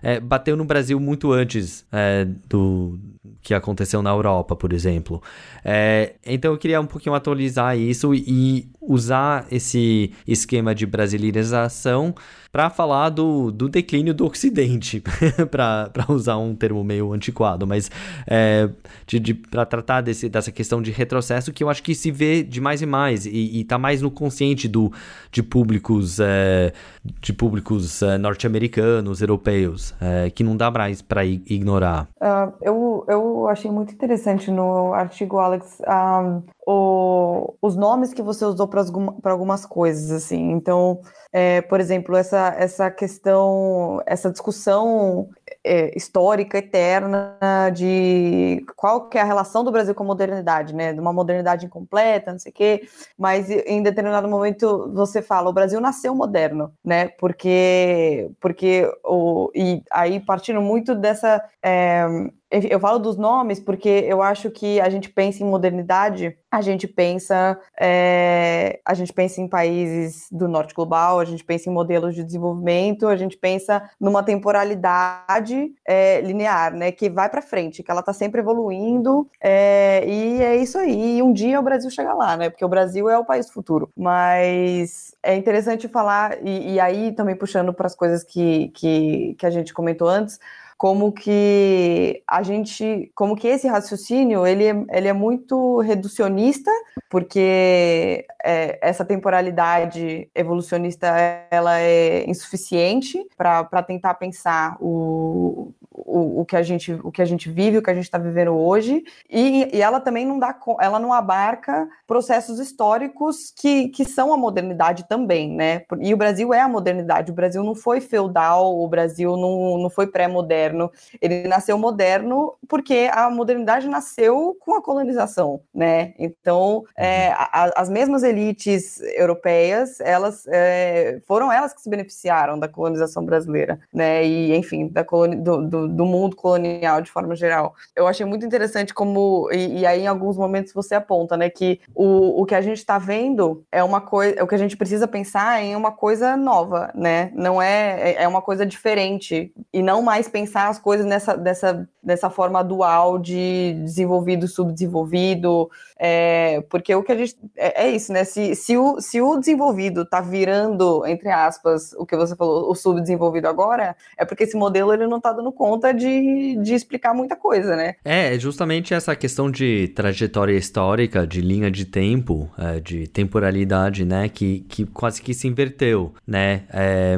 [0.02, 2.98] é, bateu no Brasil muito antes é, do
[3.42, 5.22] que aconteceu na Europa, por exemplo.
[5.64, 12.14] É, então eu queria um pouquinho atualizar isso e usar esse esquema de brasilização
[12.50, 15.02] para falar do, do declínio do Ocidente,
[15.50, 17.90] para usar um termo meio antiquado, mas
[18.26, 18.68] é,
[19.06, 22.42] de, de para tratar desse, dessa questão de retrocesso que eu acho que se vê
[22.42, 24.92] de mais e mais e, está mais no consciente do,
[25.30, 26.72] de públicos é,
[27.20, 32.08] de públicos é, norte-americanos, europeus, é, que não dá mais para ignorar.
[32.20, 38.44] Uh, eu, eu achei muito interessante no artigo, Alex, um, o, os nomes que você
[38.44, 40.52] usou para algumas coisas, assim.
[40.52, 41.00] Então,
[41.32, 45.28] é, por exemplo, essa, essa questão, essa discussão
[45.64, 47.36] é, histórica, eterna,
[47.74, 50.92] de qual que é a relação do Brasil com a modernidade, né?
[50.92, 55.52] De uma modernidade incompleta, não sei o quê, mas em determinado momento você fala, o
[55.52, 57.08] Brasil nasceu moderno, né?
[57.08, 61.42] Porque, porque o, e aí partindo muito dessa...
[61.62, 62.06] É,
[62.50, 66.88] eu falo dos nomes porque eu acho que a gente pensa em modernidade, a gente
[66.88, 72.14] pensa, é, a gente pensa em países do norte global, a gente pensa em modelos
[72.14, 75.37] de desenvolvimento, a gente pensa numa temporalidade
[75.86, 80.56] é, linear, né, que vai para frente, que ela está sempre evoluindo, é, e é
[80.56, 81.18] isso aí.
[81.18, 83.90] E um dia o Brasil chega lá, né, porque o Brasil é o país futuro.
[83.96, 89.46] Mas é interessante falar e, e aí também puxando para as coisas que, que, que
[89.46, 90.38] a gente comentou antes
[90.78, 96.70] como que a gente, como que esse raciocínio ele, ele é muito reducionista,
[97.10, 101.08] porque é, essa temporalidade evolucionista
[101.50, 105.72] ela é insuficiente para tentar pensar o,
[106.08, 108.18] o, o, que a gente, o que a gente vive, o que a gente está
[108.18, 114.04] vivendo hoje, e, e, ela também não dá, ela não abarca processos históricos que, que
[114.04, 115.82] são a modernidade também, né?
[116.00, 119.90] E o Brasil é a modernidade, o Brasil não foi feudal, o Brasil não, não
[119.90, 120.90] foi pré-moderno,
[121.20, 126.14] ele nasceu moderno porque a modernidade nasceu com a colonização, né?
[126.18, 132.68] Então, é, a, as mesmas elites europeias, elas é, foram elas que se beneficiaram da
[132.68, 134.24] colonização brasileira, né?
[134.24, 137.74] E, enfim, da coloni do, do, do, mundo colonial de forma geral.
[137.94, 141.80] Eu achei muito interessante como, e, e aí em alguns momentos você aponta, né, que
[141.94, 145.06] o, o que a gente está vendo é uma coisa, o que a gente precisa
[145.06, 147.30] pensar em uma coisa nova, né?
[147.34, 151.88] Não é, é, é uma coisa diferente e não mais pensar as coisas nessa, dessa,
[152.02, 157.36] dessa forma dual de desenvolvido, subdesenvolvido, é, porque o que a gente.
[157.56, 158.24] É, é, isso, né?
[158.24, 162.74] Se, se, o, se o desenvolvido está virando, entre aspas, o que você falou, o
[162.74, 167.36] subdesenvolvido agora, é porque esse modelo ele não está dando conta de, de explicar muita
[167.36, 167.94] coisa, né?
[168.04, 174.04] É, é, justamente essa questão de trajetória histórica, de linha de tempo, é, de temporalidade,
[174.04, 174.28] né?
[174.28, 176.64] Que, que quase que se inverteu, né?
[176.72, 177.16] É,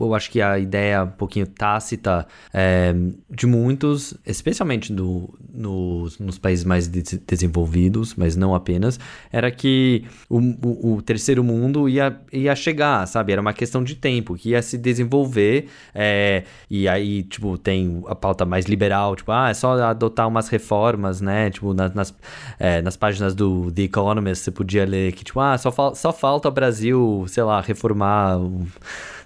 [0.00, 2.92] eu acho que a ideia um pouquinho tácita é,
[3.30, 8.98] de muitos, especialmente do, nos, nos países mais de desenvolvidos, mas não apenas,
[9.32, 13.32] era que o, o, o, terceiro mundo ia, ia chegar, sabe?
[13.32, 18.14] Era uma questão de tempo, que ia se desenvolver, é, e aí, tipo, tem a
[18.14, 21.50] pauta mais liberal, tipo, ah, é só adotar umas reformas, né?
[21.50, 22.14] Tipo, nas, nas,
[22.58, 26.12] é, nas páginas do The Economist, você podia ler que, tipo, ah, só, fal só
[26.12, 28.38] falta o Brasil, sei lá, reformar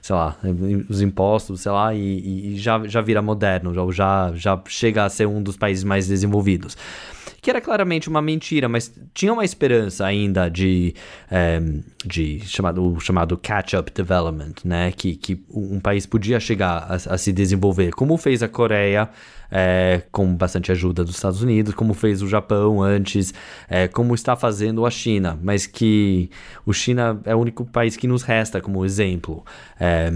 [0.05, 0.37] sei lá,
[0.91, 5.27] os impostos, sei lá, e, e, já, já vira moderno, já, já chega a ser
[5.27, 6.77] um dos países mais desenvolvidos
[7.41, 10.95] que era claramente uma mentira, mas tinha uma esperança ainda de,
[11.31, 11.61] é,
[12.03, 14.91] de chamado, chamado catch-up development, né?
[14.93, 19.11] Que, que um país podia chegar a, a se desenvolver, como fez a Coreia,
[19.51, 23.33] é, com bastante ajuda dos Estados Unidos, como fez o Japão antes,
[23.69, 26.31] é, como está fazendo a China, mas que
[26.65, 29.45] o China é o único país que nos resta como exemplo.
[29.79, 30.13] É,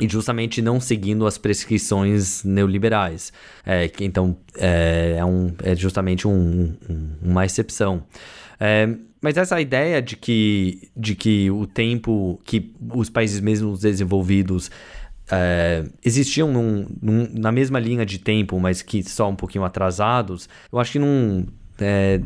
[0.00, 3.32] e justamente não seguindo as prescrições neoliberais.
[3.66, 8.04] É, então, é, é, um, é justamente um, um, uma exceção.
[8.60, 8.88] É,
[9.20, 14.70] mas essa ideia de que, de que o tempo que os países mesmo desenvolvidos
[15.30, 20.48] é, existiam num, num, na mesma linha de tempo, mas que só um pouquinho atrasados,
[20.72, 21.46] eu acho que não,
[21.80, 22.20] é,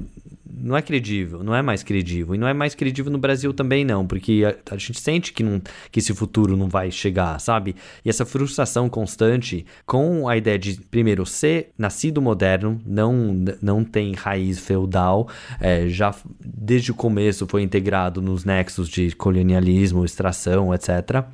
[0.55, 2.35] não é credível, não é mais credível.
[2.35, 5.43] E não é mais credível no Brasil também, não, porque a, a, gente sente que,
[5.43, 7.75] não, que esse futuro não vai chegar, sabe?
[8.05, 14.13] E essa frustração constante com a ideia de, primeiro, ser nascido moderno, não, não tem
[14.13, 15.29] raiz feudal,
[15.61, 21.25] é, já desde o começo foi integrado nos nexos de colonialismo, extração, etc.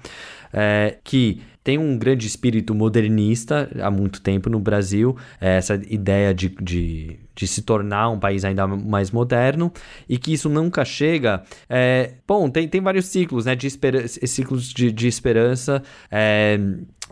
[0.52, 6.32] É, que tem um grande espírito modernista há muito tempo no Brasil, é essa ideia
[6.32, 9.70] de, de, de, se tornar um país ainda mais moderno
[10.08, 11.42] e que isso nunca chega.
[11.68, 13.54] É, bom, tem, tem vários ciclos, né?
[13.54, 15.82] De ciclos de, de esperança.
[16.10, 16.58] É,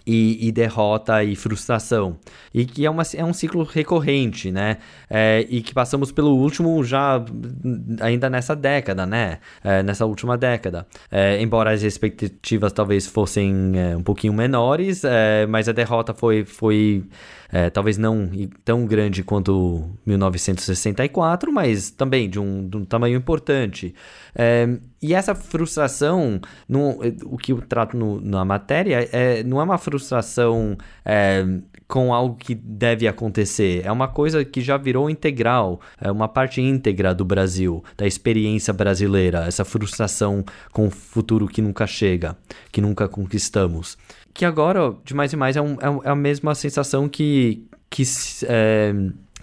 [0.06, 2.18] e, e, derrota e frustração.
[2.54, 4.78] E que é, uma, é um ciclo recorrente, né?
[5.10, 7.24] É, e que passamos pelo último já
[8.00, 9.38] ainda nessa década, né?
[9.64, 10.86] É, nessa última década.
[11.10, 16.44] É, embora as expectativas talvez fossem é, um pouquinho menores, é, mas a derrota foi,
[16.44, 17.04] foi
[17.50, 18.30] é, talvez não
[18.64, 23.94] tão grande quanto 1964, mas também de um, de um tamanho importante.
[24.34, 24.68] É,
[25.00, 29.78] e essa frustração, no, o que eu trato no, na matéria, é, não é uma
[29.78, 31.44] frustração é,
[31.86, 33.82] com algo que deve acontecer.
[33.84, 38.72] É uma coisa que já virou integral, é uma parte íntegra do Brasil, da experiência
[38.72, 39.46] brasileira.
[39.46, 42.36] Essa frustração com o futuro que nunca chega,
[42.72, 43.96] que nunca conquistamos
[44.36, 48.02] que agora, de mais e mais, é, um, é, é a mesma sensação que, que,
[48.46, 48.92] é,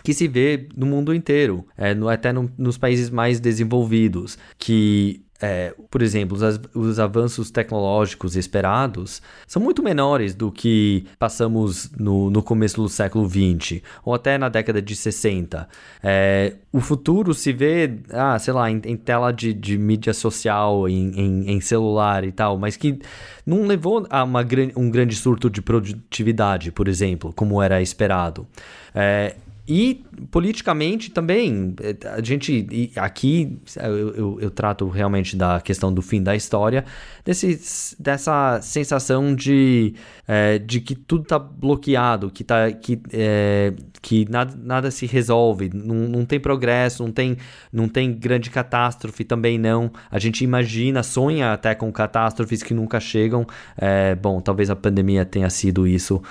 [0.04, 5.23] que se vê no mundo inteiro, é, no, até no, nos países mais desenvolvidos, que
[5.42, 12.30] é, por exemplo, os, os, avanços tecnológicos esperados são muito menores do que passamos no,
[12.30, 15.68] no começo do século XX, ou até na década de 60.
[16.02, 20.88] É, o futuro se vê, ah, sei lá, em, em tela de, de, mídia social,
[20.88, 23.00] em, em, em, celular e tal, mas que
[23.46, 24.46] não levou a uma,
[24.78, 28.48] um grande surto de produtividade, por exemplo, como era esperado.
[28.96, 29.36] É,
[29.68, 36.02] E politicamente também, eh, a gente aqui eu, eu, eu, trato realmente da questão do
[36.02, 36.84] fim da história,
[37.24, 39.96] desse, dessa sensação de,
[40.28, 45.70] é, de que tudo está bloqueado, que, tá, que, é, que nada, nada se resolve,
[45.74, 47.38] não, não tem progresso, não tem,
[47.72, 49.92] não tem grande catástrofe também não.
[50.12, 53.48] A gente imagina, sonha até com catástrofes que nunca chegam.
[53.78, 56.22] É, bom, talvez a pandemia tenha sido isso,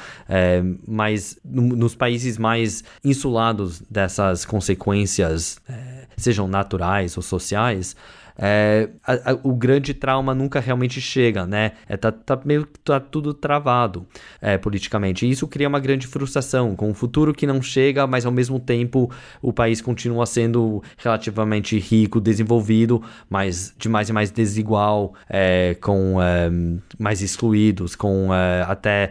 [0.87, 7.97] mas no, nos países mais insulados dessas consequências, é, sejam naturais ou sociais,
[8.39, 11.73] é, a, a, o grande trauma nunca realmente chega, né?
[11.89, 14.07] É, tá, tá meio tá tudo travado
[14.41, 15.27] é, politicamente.
[15.27, 18.59] E isso cria uma grande frustração, com um futuro que não chega, mas ao mesmo
[18.59, 19.11] tempo
[19.41, 26.21] o país continua sendo relativamente rico, desenvolvido, mas de mais e mais desigual, é, com
[26.21, 26.51] é,
[26.99, 29.11] mais excluídos, com é, até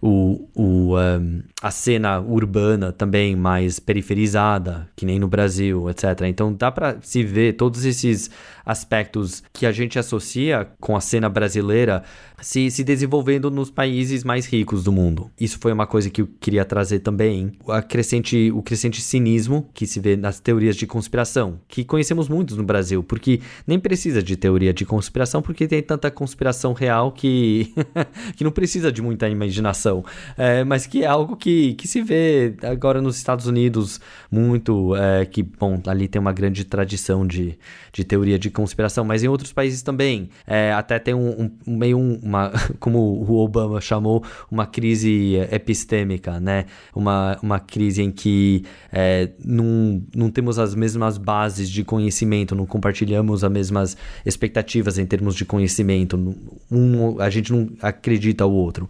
[0.00, 6.22] o, o, um, a cena urbana também mais periferizada, que nem no Brasil, etc.
[6.26, 8.30] Então dá para se ver todos esses
[8.64, 12.02] aspectos que a gente associa com a cena brasileira
[12.40, 15.30] se, se desenvolvendo nos países mais ricos do mundo.
[15.38, 17.52] Isso foi uma coisa que eu queria trazer também.
[17.68, 22.56] A crescente, o crescente cinismo que se vê nas teorias de conspiração, que conhecemos muitos
[22.56, 27.74] no Brasil, porque nem precisa de teoria de conspiração, porque tem tanta conspiração real que,
[28.36, 29.89] que não precisa de muita imaginação.
[30.36, 35.24] É, mas que é algo que, que se vê agora nos Estados Unidos muito, é,
[35.26, 37.58] que, bom, ali tem uma grande tradição de,
[37.92, 40.30] de teoria de conspiração, mas em outros países também.
[40.46, 46.38] É, até tem um, um meio um, uma, como o Obama chamou, uma crise epistêmica,
[46.38, 46.66] né?
[46.94, 52.66] Uma, uma crise em que é, não, não temos as mesmas bases de conhecimento, não
[52.66, 56.16] compartilhamos as mesmas expectativas em termos de conhecimento,
[56.70, 58.88] um, a gente não acredita o outro.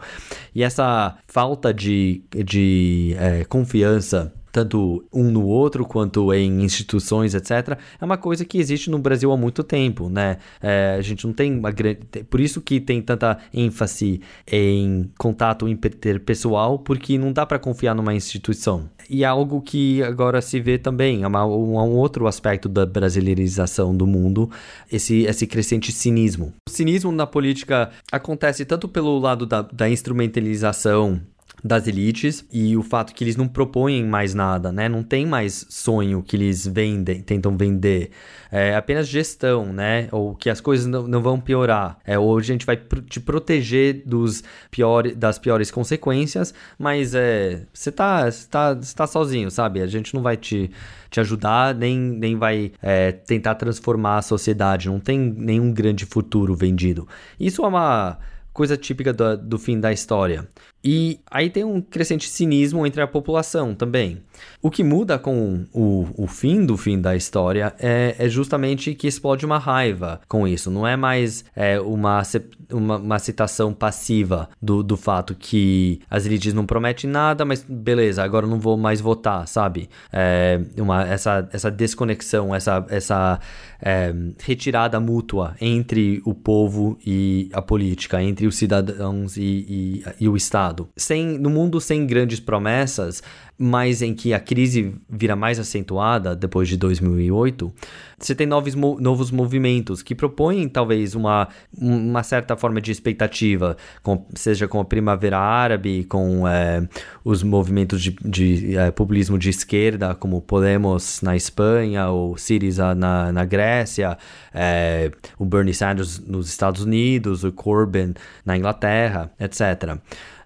[0.54, 0.84] E essa
[1.26, 8.16] falta de, de é, confiança tanto um no outro quanto em instituições, etc., é uma
[8.16, 10.38] coisa que existe no Brasil há muito tempo, né?
[10.60, 12.00] É, a gente não tem uma grande.
[12.28, 14.20] Por isso que tem tanta ênfase
[14.50, 18.88] em contato interpessoal, porque não dá para confiar numa instituição.
[19.12, 23.94] E algo que agora se vê também, é uma, um, um outro aspecto da brasileirização
[23.94, 24.48] do mundo,
[24.90, 26.52] esse, esse crescente cinismo.
[26.68, 31.20] O cinismo na política acontece tanto pelo lado da, da instrumentalização
[31.62, 34.88] das elites e o fato que eles não propõem mais nada, né?
[34.88, 38.10] Não tem mais sonho que eles vendem, tentam vender.
[38.50, 40.08] É apenas gestão, né?
[40.10, 41.98] Ou que as coisas não, não vão piorar.
[42.04, 47.92] É, hoje a gente vai te proteger dos piores, das piores consequências, mas é, você
[47.92, 49.80] tá, tá, tá sozinho, sabe?
[49.82, 50.70] A gente não vai te,
[51.10, 54.88] te ajudar, nem, nem vai é, tentar transformar a sociedade.
[54.88, 57.06] Não tem nenhum grande futuro vendido.
[57.38, 58.18] Isso é uma
[58.52, 60.48] coisa típica do, do fim da história.
[60.82, 64.22] E aí tem um crescente cinismo entre a população também.
[64.62, 69.06] O que muda com o, o fim do fim da história é, é justamente que
[69.06, 70.70] explode uma raiva com isso.
[70.70, 72.22] Não é mais é, uma,
[72.70, 78.22] uma, uma, citação passiva do, do fato que as elites não prometem nada, mas beleza,
[78.22, 79.88] agora não vou mais votar, sabe?
[80.12, 83.40] É, uma, essa, essa desconexão, essa, essa
[83.80, 90.28] é, retirada mútua entre o povo e a política, entre os cidadãos e, e, e
[90.28, 90.88] o Estado.
[90.96, 93.22] Sem, no mundo sem grandes promessas,
[93.62, 97.70] mas em que a crise vira mais acentuada depois de 2008,
[98.18, 101.46] você tem novos, novos movimentos que propõem talvez uma,
[101.76, 106.88] uma certa forma de expectativa, com, seja com a Primavera Árabe, com é,
[107.22, 113.30] os movimentos de, de é, populismo de esquerda, como Podemos na Espanha, ou Syriza na,
[113.30, 114.16] na Grécia,
[114.54, 119.98] é, o Bernie Sanders nos Estados Unidos, o Corbyn na Inglaterra, etc.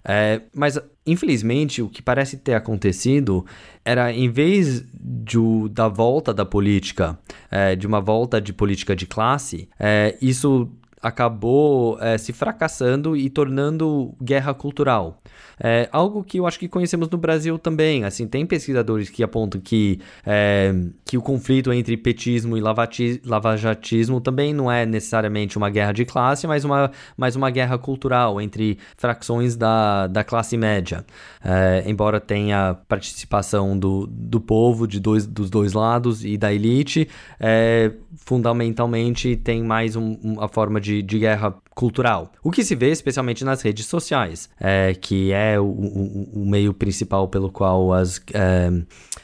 [0.05, 3.45] É, mas, infelizmente, o que parece ter acontecido
[3.85, 5.39] era, em vez de,
[5.71, 7.19] da volta da política,
[7.51, 10.71] é, de uma volta de política de classe, é, isso
[11.03, 15.23] acabou é, se fracassando e tornando guerra cultural.
[15.63, 18.05] É algo que eu acho que conhecemos no Brasil também.
[18.05, 20.75] Assim, tem pesquisadores que apontam que, é,
[21.05, 22.61] que o conflito entre petismo e
[23.25, 28.41] lavajatismo também não é necessariamente uma guerra de classe, mas uma, mas uma guerra cultural
[28.41, 31.05] entre fracções da, da classe média.
[31.45, 37.09] É, embora tenha participação do, do povo de dois, dos dois lados e da elite,
[37.39, 42.31] é, fundamentalmente tem mais um, uma forma de de, de guerra cultural.
[42.43, 46.73] O que se vê especialmente nas redes sociais, é, que é o, o, o meio
[46.73, 48.71] principal pelo qual as, é,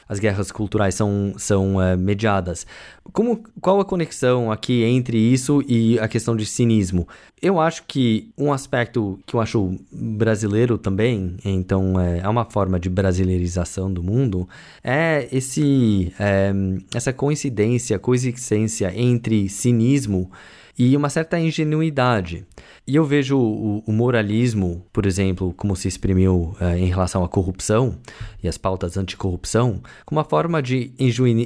[0.07, 2.67] as guerras culturais são, são é, mediadas.
[3.13, 7.07] Como, qual a conexão aqui entre isso e a questão de cinismo?
[7.41, 12.79] Eu acho que um aspecto que eu acho brasileiro também, então é, é uma forma
[12.79, 14.47] de brasileirização do mundo,
[14.83, 16.51] é esse é,
[16.93, 20.29] essa coincidência, coexistência entre cinismo
[20.77, 22.45] e uma certa ingenuidade.
[22.87, 27.29] E eu vejo o, o moralismo, por exemplo, como se exprimiu uh, em relação à
[27.29, 27.97] corrupção
[28.43, 30.91] e as pautas anticorrupção, como uma forma de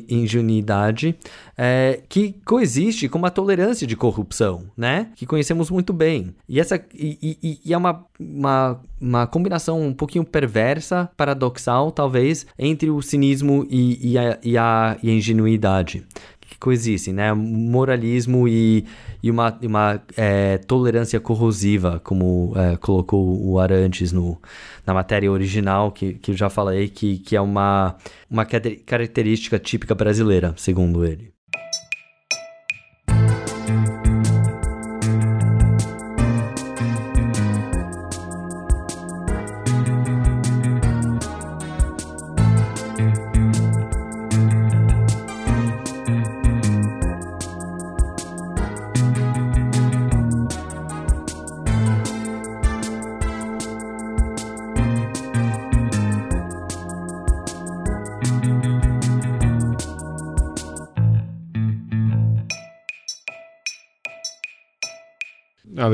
[0.10, 1.16] ingenuidade
[1.58, 5.10] é, que coexiste com uma tolerância de corrupção, né?
[5.16, 6.34] Que conhecemos muito bem.
[6.48, 12.46] E essa e, e, e é uma, uma, uma combinação um pouquinho perversa, paradoxal, talvez,
[12.58, 16.06] entre o cinismo e, e, a, e, a, e a ingenuidade
[16.50, 17.34] que coexistem, né?
[17.34, 18.86] Moralismo e,
[19.22, 24.42] e uma, uma é, tolerância corrosiva, como é, colocou o Arantes no,
[24.86, 27.96] na matéria original, que, que eu já falei, que, que é uma,
[28.30, 31.35] uma característica típica brasileira, segundo ele.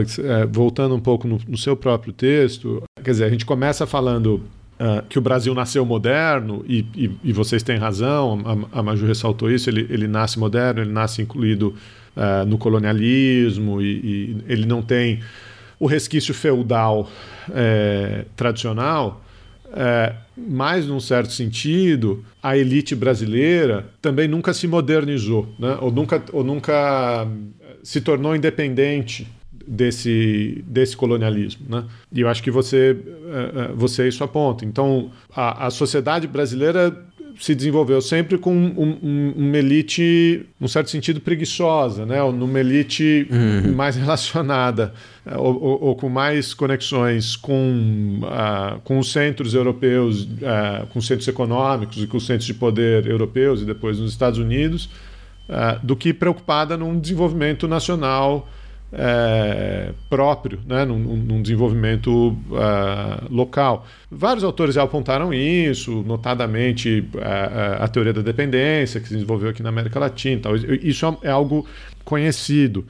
[0.01, 3.85] Alex, é, voltando um pouco no, no, seu próprio texto, quer dizer, a gente começa
[3.85, 4.43] falando
[4.79, 9.05] uh, que o Brasil nasceu moderno, e, e, e vocês têm razão, a, a, Maju
[9.05, 11.75] ressaltou isso, ele, ele nasce moderno, ele nasce incluído
[12.15, 15.21] uh, no colonialismo, e, e, ele não tem
[15.79, 17.09] o resquício feudal
[17.51, 19.23] é, tradicional,
[19.73, 25.77] é, mas, num certo sentido, a elite brasileira também nunca se modernizou, né?
[25.81, 27.27] ou, nunca, ou nunca
[27.81, 29.27] se tornou independente
[29.67, 31.65] desse, desse colonialismo.
[31.69, 31.85] Né?
[32.11, 34.65] E eu acho que você, eh, eh, você isso aponta.
[34.65, 36.95] Então, a, a sociedade brasileira
[37.39, 42.21] se desenvolveu sempre com um, um, uma elite, num certo sentido, preguiçosa, né?
[42.21, 43.73] ou numa elite uhum.
[43.73, 44.93] mais relacionada,
[45.25, 51.07] ou, ou, ou, com mais conexões com, uh, com os centros europeus, uh, com os
[51.07, 54.85] centros econômicos e com os centros de poder europeus e depois nos Estados Unidos,
[55.49, 58.47] uh, do que preocupada num desenvolvimento nacional
[58.93, 63.85] é, próprio, né, num, num desenvolvimento uh, local.
[64.09, 67.29] Vários autores já apontaram isso, notadamente a,
[67.81, 70.41] a, a, teoria da dependência, que se desenvolveu aqui na América Latina.
[70.41, 70.55] Tal.
[70.55, 71.65] Isso é, é algo
[72.03, 72.85] conhecido.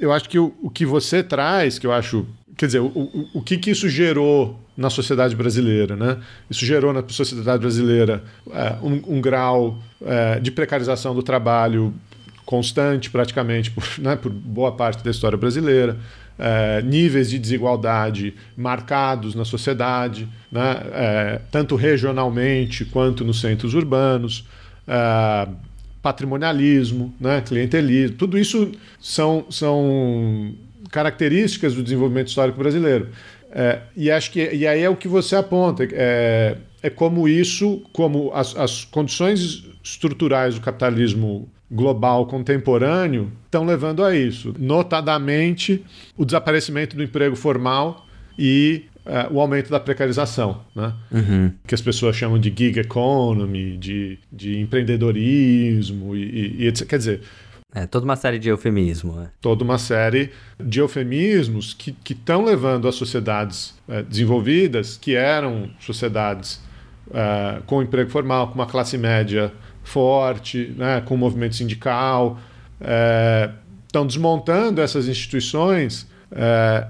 [0.00, 2.26] Eu acho que o, o, que você traz, que eu acho.
[2.56, 5.96] Quer dizer, o, o, o que, que isso gerou na sociedade brasileira.
[5.96, 6.18] Né?
[6.50, 11.92] Isso gerou na sociedade brasileira é, um, um, grau é, de precarização do trabalho
[12.52, 15.96] constante praticamente por, né, por boa parte da história brasileira,
[16.38, 24.46] é, níveis de desigualdade marcados na sociedade, né, é, tanto regionalmente quanto nos centros urbanos,
[24.86, 25.48] é,
[26.02, 30.54] patrimonialismo, né, clientelismo, tudo isso são, são
[30.90, 33.08] características do desenvolvimento histórico brasileiro.
[33.94, 38.32] E acho que e aí é o que você aponta é, é como isso, como
[38.32, 44.54] as, as condições estruturais do capitalismo global contemporâneo estão levando a isso.
[44.58, 45.84] Notadamente,
[46.16, 48.06] o desaparecimento do emprego formal
[48.38, 50.92] e uh, o aumento da precarização, né?
[51.10, 51.52] Uhum.
[51.66, 56.86] que as pessoas chamam de gig economy, de, de empreendedorismo e, e, e etc.
[56.86, 57.20] Quer dizer,
[57.74, 59.16] é toda uma série de eufemismos.
[59.16, 59.30] Né?
[59.40, 60.30] Toda uma série
[60.62, 66.60] de eufemismos que estão levando as sociedades uh, desenvolvidas, que eram sociedades
[67.08, 69.50] uh, com emprego formal, com uma classe média
[69.82, 72.38] forte, né, com o movimento sindical,
[72.80, 73.50] é,
[73.86, 76.86] estão desmontando essas instituições é,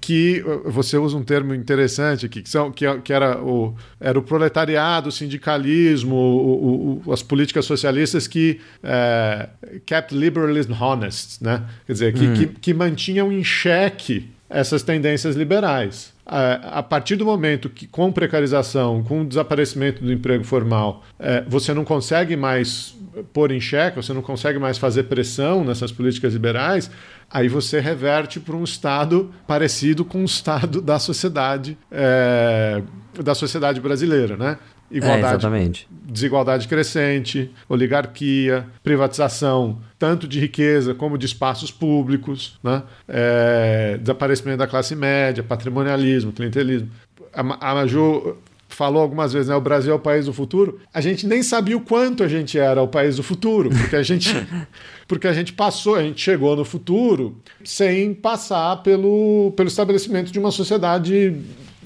[0.00, 4.22] que você usa um termo interessante aqui, que, são, que, que era, o, era o
[4.22, 9.48] proletariado, o sindicalismo, o, o, as políticas socialistas que é,
[9.86, 11.62] kept liberalism honest, né?
[11.86, 12.34] quer dizer, que, hum.
[12.34, 19.02] que, que mantinham em xeque essas tendências liberais a partir do momento que, com precarização,
[19.02, 22.96] com o desaparecimento do emprego formal, é, você não consegue mais
[23.32, 26.90] pôr em xeque, você não consegue mais fazer pressão nessas políticas liberais,
[27.30, 32.82] aí você reverte para um estado parecido com o estado da sociedade é,
[33.22, 34.56] da sociedade brasileira, né?
[34.92, 35.70] Igualdade, é,
[36.04, 42.82] desigualdade crescente, oligarquia, privatização tanto de riqueza como de espaços públicos, né?
[43.06, 46.90] É, desaparecimento da classe média, patrimonialismo, clientelismo.
[47.32, 48.36] A, a Maju
[48.68, 49.54] falou algumas vezes, né?
[49.54, 50.80] O Brasil é o país do futuro.
[50.92, 54.02] A gente nem sabia o quanto a gente era o país do futuro, porque a
[54.02, 54.28] gente,
[55.06, 60.38] porque a gente passou, a gente chegou no futuro sem passar pelo, pelo estabelecimento de
[60.38, 61.36] uma sociedade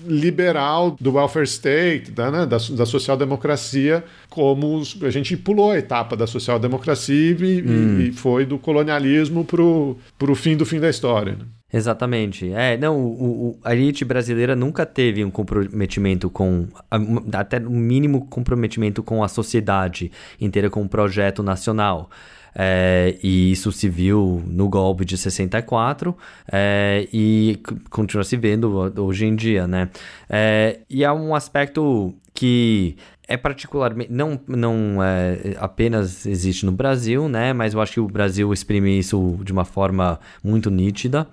[0.07, 5.79] liberal do welfare state, da, né, da, da social-democracia, como os, a gente pulou a
[5.79, 8.01] etapa da social-democracia e, hum.
[8.01, 11.33] e, foi do colonialismo para o fim do fim da história.
[11.33, 11.45] Né?
[11.73, 12.53] Exatamente.
[12.53, 16.69] É, não, o, o, a elite brasileira nunca teve um comprometimento com,
[17.33, 22.09] até um mínimo comprometimento com a sociedade inteira, com o um projeto nacional.
[22.59, 26.17] É, e isso se viu no golpe de 64
[26.51, 29.91] é, e continua se vendo hoje em dia, né?
[30.29, 32.97] É, e há um aspecto que
[33.29, 37.53] é particularmente não não é, apenas existe no Brasil, né?
[37.53, 41.27] Mas eu acho que o Brasil exprime isso de uma forma muito nítida.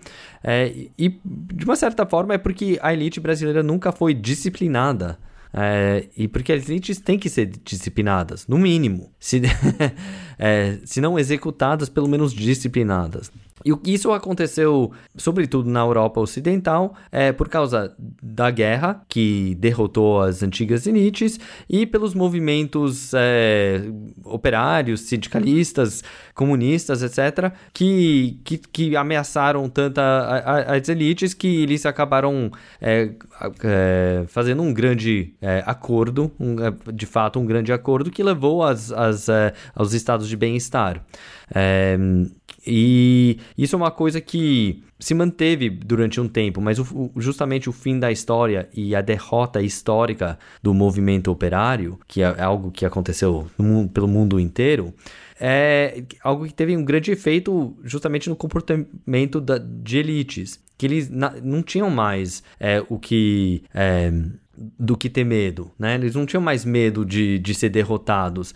[0.43, 5.17] É, e de uma certa forma é porque a elite brasileira nunca foi disciplinada
[5.53, 9.11] é, e porque as elites têm que ser disciplinadas, no mínimo.
[9.19, 9.41] Se,
[10.39, 13.31] é, se não executadas, pelo menos disciplinadas.
[13.65, 20.43] E isso aconteceu, sobretudo na Europa Ocidental, é, por causa da guerra que derrotou as
[20.43, 21.39] antigas elites
[21.69, 23.81] e pelos movimentos é,
[24.25, 26.03] operários, sindicalistas,
[26.33, 32.51] comunistas, etc., que, que, que ameaçaram tanto a, a, as elites que eles acabaram
[32.81, 33.11] é,
[33.63, 38.63] é fazendo um grande é, acordo, um, é, de fato, um grande acordo que levou
[38.63, 39.27] as, as,
[39.73, 41.01] aos estados de bem-estar.
[41.53, 41.97] É,
[42.65, 47.73] e isso é uma coisa que se manteve durante um tempo, mas o, justamente o
[47.73, 53.47] fim da história e a derrota histórica do movimento operário, que é algo que aconteceu
[53.93, 54.93] pelo mundo inteiro,
[55.39, 61.09] é algo que teve um grande efeito justamente no comportamento da, de elites, que eles
[61.09, 63.63] na, não tinham mais é, o que.
[63.73, 64.11] É,
[64.55, 65.95] do que ter medo, né?
[65.95, 68.53] Eles não tinham mais medo de, de ser derrotados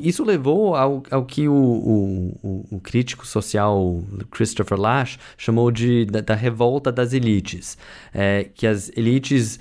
[0.00, 6.20] isso levou ao, ao que o, o, o, crítico social Christopher Lash chamou de da,
[6.20, 7.76] da revolta das elites,
[8.14, 9.58] é, que as elites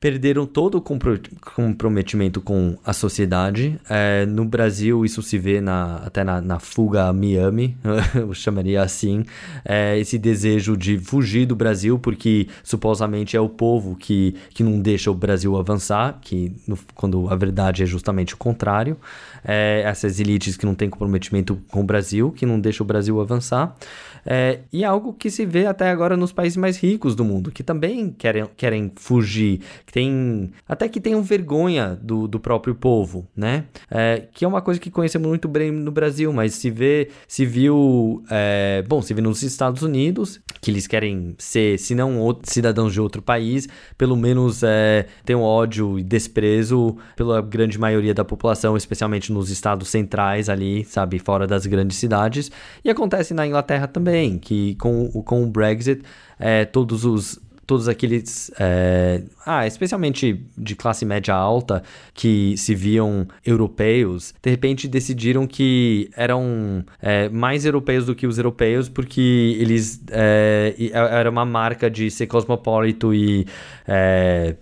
[0.00, 3.78] perderam todo o comprometimento com a sociedade.
[3.88, 7.76] É, no Brasil, isso se vê na, até na, na fuga a Miami,
[8.16, 9.26] eu chamaria assim.
[9.62, 14.80] É, esse desejo de fugir do Brasil, porque supostamente é o povo que, que não
[14.80, 18.96] deixa o Brasil avançar, que no, quando a verdade é justamente o contrário.
[19.44, 23.20] É, essas elites que não têm comprometimento com o Brasil, que não deixam o Brasil
[23.20, 23.76] avançar.
[24.24, 27.50] É, e é algo que se vê até agora nos países mais ricos do mundo,
[27.50, 33.26] que também querem, querem fugir, que tem, até que tenham vergonha do, do próprio povo,
[33.34, 33.64] né?
[33.90, 37.46] É, que é uma coisa que conhecemos muito bem no Brasil, mas se vê, se
[37.46, 42.92] viu, é, bom, se vê nos Estados Unidos, que eles querem ser, se não cidadãos
[42.92, 48.24] de outro país, pelo menos é, ter um ódio e desprezo pela grande maioria da
[48.24, 52.50] população, especialmente nos estados centrais ali, sabe, fora das grandes cidades.
[52.84, 56.02] E acontece na Inglaterra também também, que com, com o Brexit,
[56.38, 57.38] é, todos os
[57.70, 64.88] todos aqueles, é, ah, especialmente de classe média alta, que se viam europeus, de repente
[64.88, 71.44] decidiram que eram é, mais europeus do que os europeus, porque eles é, era uma
[71.44, 73.46] marca de ser cosmopolito e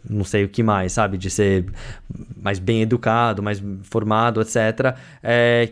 [0.09, 1.65] não sei o que mais, sabe, de ser
[2.41, 4.97] mais bem educado, mais formado, etc.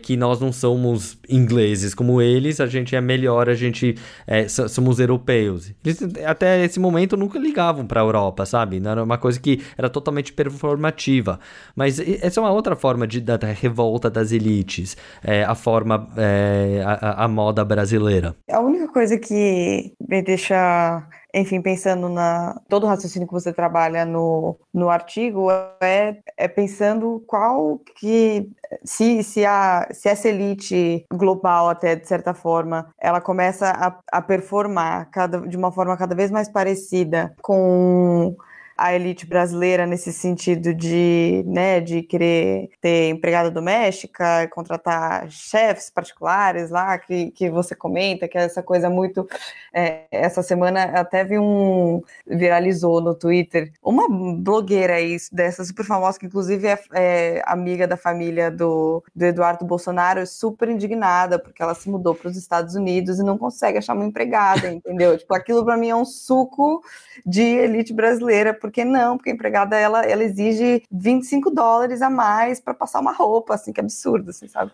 [0.03, 3.95] Que nós não somos ingleses como eles, a gente é melhor, a gente
[4.69, 5.71] somos europeus.
[5.83, 8.81] Eles, até esse momento não nunca ligavam para a Europa, sabe?
[8.83, 11.39] Era uma coisa que era totalmente performativa.
[11.75, 16.07] Mas essa é uma outra forma de, da, da revolta das elites, é, a forma,
[16.15, 18.35] é, a, a moda brasileira.
[18.49, 21.05] A única coisa que me deixa
[21.37, 25.49] enfim, pensando na todo o raciocínio que você trabalha no, no artigo,
[25.81, 28.49] é, é pensando qual que
[28.83, 34.21] se, se, a, se essa elite global, até de certa forma, ela começa a, a
[34.21, 38.35] performar cada, de uma forma cada vez mais parecida com
[38.77, 46.69] a elite brasileira nesse sentido de, né, de querer ter empregada doméstica, contratar chefes particulares
[46.69, 49.27] lá, que, que você comenta, que é essa coisa muito.
[49.73, 52.01] É, essa semana até vi um.
[52.25, 57.97] viralizou no Twitter uma blogueira aí, dessa super famosa, que inclusive é, é amiga da
[57.97, 63.19] família do, do Eduardo Bolsonaro, super indignada, porque ela se mudou para os Estados Unidos
[63.19, 65.17] e não consegue achar uma empregada, entendeu?
[65.17, 66.81] tipo, aquilo para mim é um suco
[67.25, 72.59] de elite brasileira, porque não, porque a empregada ela, ela exige 25 dólares a mais
[72.59, 74.71] para passar uma roupa, assim, que absurdo, assim, sabe?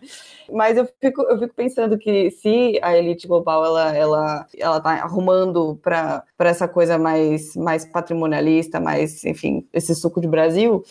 [0.52, 4.90] Mas eu fico, eu fico pensando que se a elite global ela, ela, ela tá
[4.90, 10.82] arrumando para essa coisa mais, mais patrimonialista, mais, enfim, esse suco de Brasil,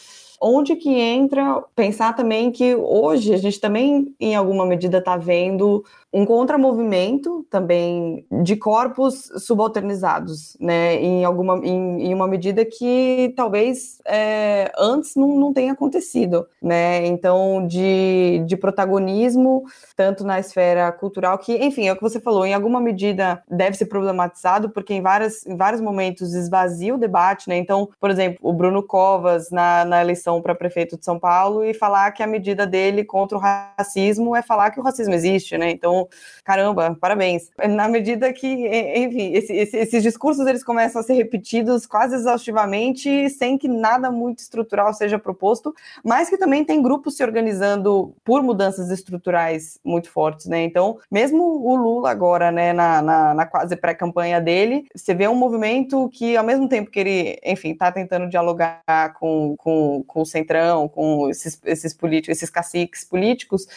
[0.41, 5.84] onde que entra pensar também que hoje a gente também, em alguma medida, está vendo
[6.14, 13.99] um contramovimento também de corpos subalternizados, né, em alguma em, em uma medida que talvez
[14.06, 19.64] é, antes não, não tenha acontecido, né, então de, de protagonismo
[19.95, 23.76] tanto na esfera cultural que, enfim, é o que você falou, em alguma medida deve
[23.76, 28.38] ser problematizado porque em várias em vários momentos esvazia o debate, né, então, por exemplo,
[28.44, 32.27] o Bruno Covas na, na eleição para prefeito de São Paulo e falar que a
[32.27, 36.02] medida dele contra o racismo é falar que o racismo existe, né, então
[36.43, 37.49] caramba, parabéns.
[37.69, 43.30] Na medida que, enfim, esse, esse, esses discursos eles começam a ser repetidos quase exaustivamente,
[43.30, 45.73] sem que nada muito estrutural seja proposto,
[46.03, 50.63] mas que também tem grupos se organizando por mudanças estruturais muito fortes, né?
[50.63, 55.35] Então, mesmo o Lula agora, né, na, na, na quase pré-campanha dele, você vê um
[55.35, 60.25] movimento que, ao mesmo tempo que ele, enfim, está tentando dialogar com, com, com o
[60.25, 63.67] Centrão, com esses, esses políticos, esses caciques políticos,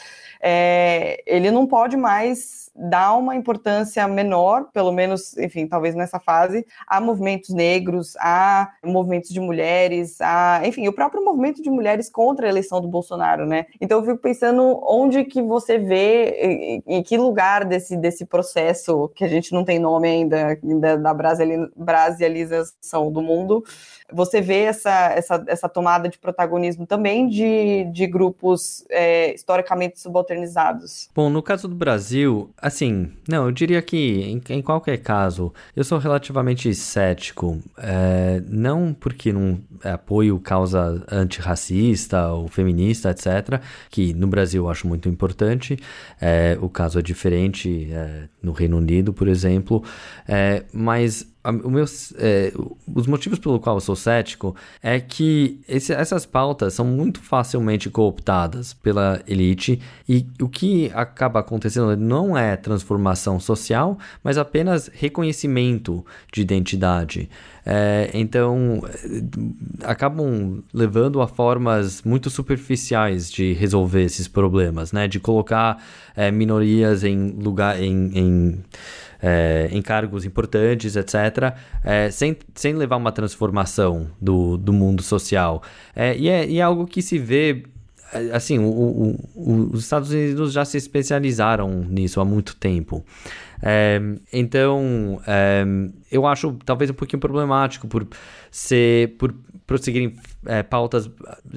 [0.41, 6.67] é, ele não pode mais dar uma importância menor, pelo menos, enfim, talvez nessa fase,
[6.87, 12.47] a movimentos negros, a movimentos de mulheres, a, enfim, o próprio movimento de mulheres contra
[12.47, 13.67] a eleição do Bolsonaro, né?
[13.81, 19.25] Então eu fico pensando onde que você vê, em, que lugar desse, desse processo, que
[19.25, 21.15] a gente não tem nome ainda, da, da
[21.77, 23.65] brasialização do mundo,
[24.13, 31.09] você vê essa, essa, essa tomada de protagonismo também de, de grupos é, historicamente subalternizados.
[31.15, 35.85] Bom, no caso do Brasil, assim, não, eu diria que em, em qualquer caso, eu
[35.85, 44.27] sou relativamente cético, é, não porque não apoio causa antirracista ou feminista, etc., que no
[44.27, 45.79] Brasil eu acho muito importante,
[46.21, 49.83] é, o caso é diferente é, no Reino Unido, por exemplo,
[50.27, 51.85] é, mas meu,
[52.19, 52.53] é,
[52.95, 57.91] os motivos pelo qual eu sou cético é que esse, essas pautas são muito facilmente
[57.91, 66.05] cooptadas pela elite e o que acaba acontecendo não é transformação social, mas apenas reconhecimento
[66.33, 67.29] de identidade.
[67.69, 68.81] É, então,
[69.83, 75.09] acabam levando a formas muito superficiais de resolver esses problemas, né?
[75.09, 75.83] De colocar
[76.15, 78.65] é, minorias em lugar em, em
[79.23, 85.63] é, em cargos importantes, etc., é, sem, sem levar uma transformação do, do mundo social.
[85.95, 87.65] É, e, é, e é algo que se vê
[88.33, 93.05] assim, o, o, o, os Estados Unidos já se especializaram nisso há muito tempo.
[93.63, 94.01] É,
[94.33, 95.65] então, é,
[96.11, 98.07] eu acho talvez um pouquinho problemático por
[98.51, 99.35] ser, por
[99.67, 100.15] prosseguirem
[100.47, 101.11] é, pautas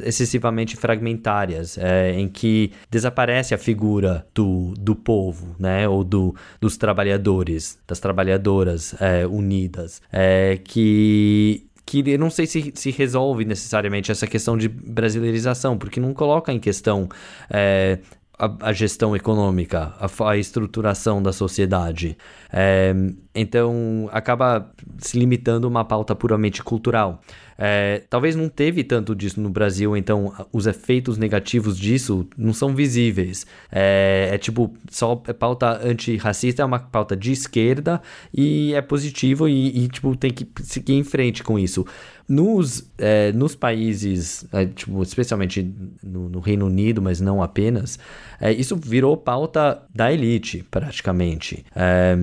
[0.04, 6.76] excessivamente fragmentárias, é, em que desaparece a figura do, do povo, né, ou do, dos
[6.78, 14.12] trabalhadores, das trabalhadoras é, unidas, é, que que eu não sei se, se resolve necessariamente
[14.12, 17.10] essa questão de brasileirização, porque não coloca em questão
[17.50, 17.98] é,
[18.40, 22.18] a, a, gestão econômica, a, a, estruturação da sociedade.
[22.52, 22.96] É,
[23.36, 27.22] então, acaba se limitando a uma pauta puramente cultural.
[27.62, 32.74] É, talvez não teve tanto disso no Brasil, então os efeitos negativos disso não são
[32.74, 33.46] visíveis.
[33.70, 38.02] É, é tipo, só é pauta antirracista é uma pauta de esquerda
[38.34, 41.86] e é positivo e, e tipo, tem que seguir em frente com isso.
[42.30, 45.74] Nos, é, nos países, é, tipo, especialmente
[46.04, 47.98] no, no, Reino Unido, mas não apenas,
[48.40, 51.66] é, isso virou pauta da elite, praticamente.
[51.76, 52.16] É,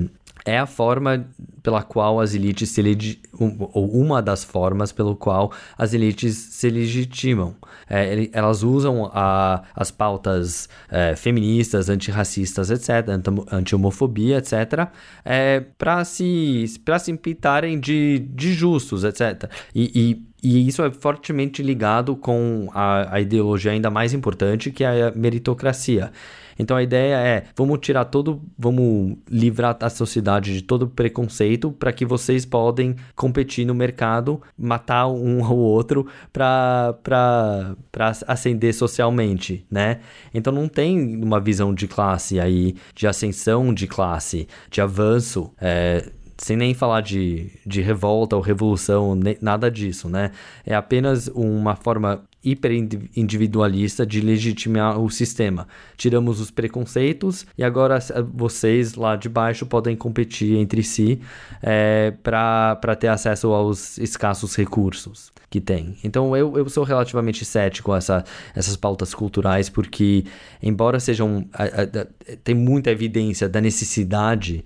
[0.44, 1.26] é a forma
[1.66, 3.20] pela qual as elites se legi...
[3.36, 7.56] ou uma das formas pelo qual as elites se legitimam.
[7.90, 13.08] É, elas usam a, as pautas é, feministas, antirracistas, etc.,
[13.50, 14.88] anti-homofobia, etc.,
[15.24, 19.50] é, para se, se pintarem de, de justos, etc.
[19.74, 24.84] E, e e isso é fortemente ligado com a, a, ideologia ainda mais importante, que
[24.84, 26.12] é a meritocracia.
[26.58, 31.92] Então a ideia é, vamos tirar todo, vamos livrar a sociedade de todo preconceito para
[31.92, 36.94] que vocês podem competir no mercado, matar um ao outro para
[38.26, 40.00] ascender socialmente, né?
[40.32, 46.10] Então não tem uma visão de classe aí, de ascensão de classe, de avanço, é,
[46.38, 50.32] sem nem falar de, de revolta ou revolução, nada disso, né?
[50.64, 55.66] É apenas uma forma hiperindividualista de legitimar o sistema.
[55.96, 57.98] Tiramos os preconceitos e agora
[58.32, 61.20] vocês lá de baixo podem competir entre si
[61.60, 65.96] é, para ter acesso aos escassos recursos que tem.
[66.04, 68.24] Então eu, eu sou relativamente cético a essa,
[68.54, 70.24] essas pautas culturais, porque,
[70.62, 71.48] embora sejam.
[71.52, 74.64] A, a, tem muita evidência da necessidade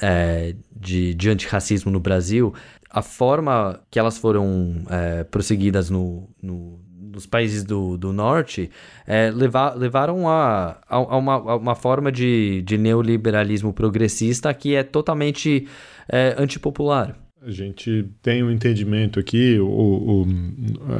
[0.00, 2.54] é, de, de antirracismo no Brasil,
[2.90, 6.78] a forma que elas foram é, prosseguidas no, no
[7.14, 8.70] nos países do, do norte
[9.06, 14.74] é, levar, levaram a, a, a, uma, a, uma, forma de, de neoliberalismo progressista que
[14.74, 15.68] é totalmente
[16.08, 17.16] é, antipopular.
[17.40, 20.26] A gente tem um entendimento aqui, o, o,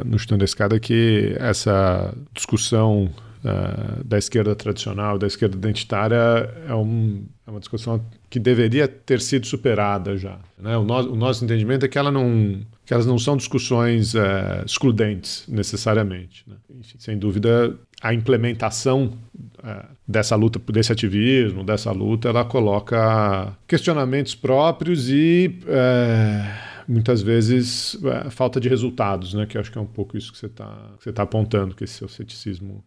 [0.04, 3.10] no Chutando da Escada, que essa discussão
[3.44, 9.20] uh, da esquerda tradicional, da esquerda identitária, é, um, é, uma discussão que deveria ter
[9.20, 10.38] sido superada já.
[10.58, 10.76] Né?
[10.76, 15.44] O, o, nosso entendimento é que, ela não, que elas não são discussões uh, excludentes,
[15.48, 16.44] necessariamente.
[16.46, 16.56] Né?
[16.78, 19.14] Enfim, sem dúvida, a implementação
[19.62, 26.54] é, dessa luta, desse ativismo, dessa luta, ela coloca questionamentos próprios e é,
[26.86, 29.46] muitas vezes é, falta de resultados, né?
[29.46, 32.08] Que acho que é um pouco isso que você está tá apontando, que esse seu
[32.08, 32.84] ceticismo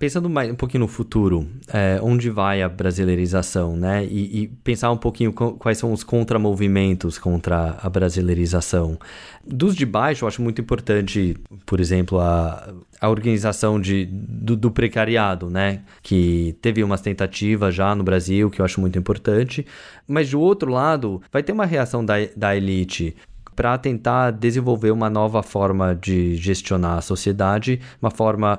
[0.00, 4.02] pensando mais um pouquinho no futuro, é, onde vai a brasileirização, né?
[4.06, 8.98] E, e, pensar um pouquinho quais são os contramovimentos contra a brasileirização.
[9.46, 11.36] Dos de baixo, eu acho muito importante,
[11.66, 15.82] por exemplo, a, a organização de, do, do precariado, né?
[16.02, 19.66] Que teve umas tentativas já no Brasil, que eu acho muito importante.
[20.08, 23.14] Mas do outro lado, vai ter uma reação da, da elite
[23.54, 28.58] para tentar desenvolver uma nova forma de gestionar a sociedade, uma forma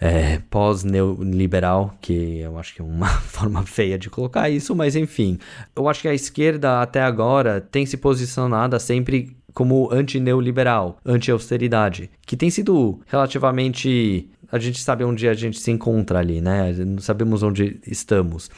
[0.00, 5.38] é, pós-neoliberal, que eu acho que é uma forma feia de colocar isso, mas enfim.
[5.76, 12.36] Eu acho que a esquerda até agora tem se posicionado sempre como anti-neoliberal, anti-austeridade, que
[12.36, 14.28] tem sido relativamente.
[14.50, 16.72] A gente sabe onde a gente se encontra ali, né?
[16.72, 18.50] Não sabemos onde estamos.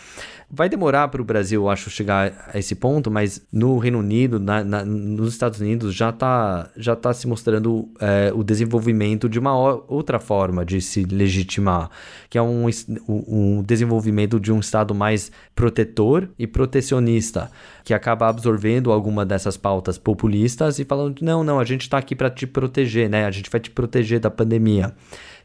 [0.55, 4.63] Vai demorar para o Brasil, acho, chegar a esse ponto, mas no Reino Unido, na,
[4.63, 9.57] na, nos Estados Unidos, já está já tá se mostrando é, o desenvolvimento de uma
[9.57, 11.89] outra forma de se legitimar,
[12.29, 12.67] que é um,
[13.09, 17.51] um desenvolvimento de um Estado mais protetor e protecionista,
[17.83, 22.15] que acaba absorvendo alguma dessas pautas populistas e falando: não, não, a gente está aqui
[22.15, 23.25] para te proteger, né?
[23.25, 24.95] A gente vai te proteger da pandemia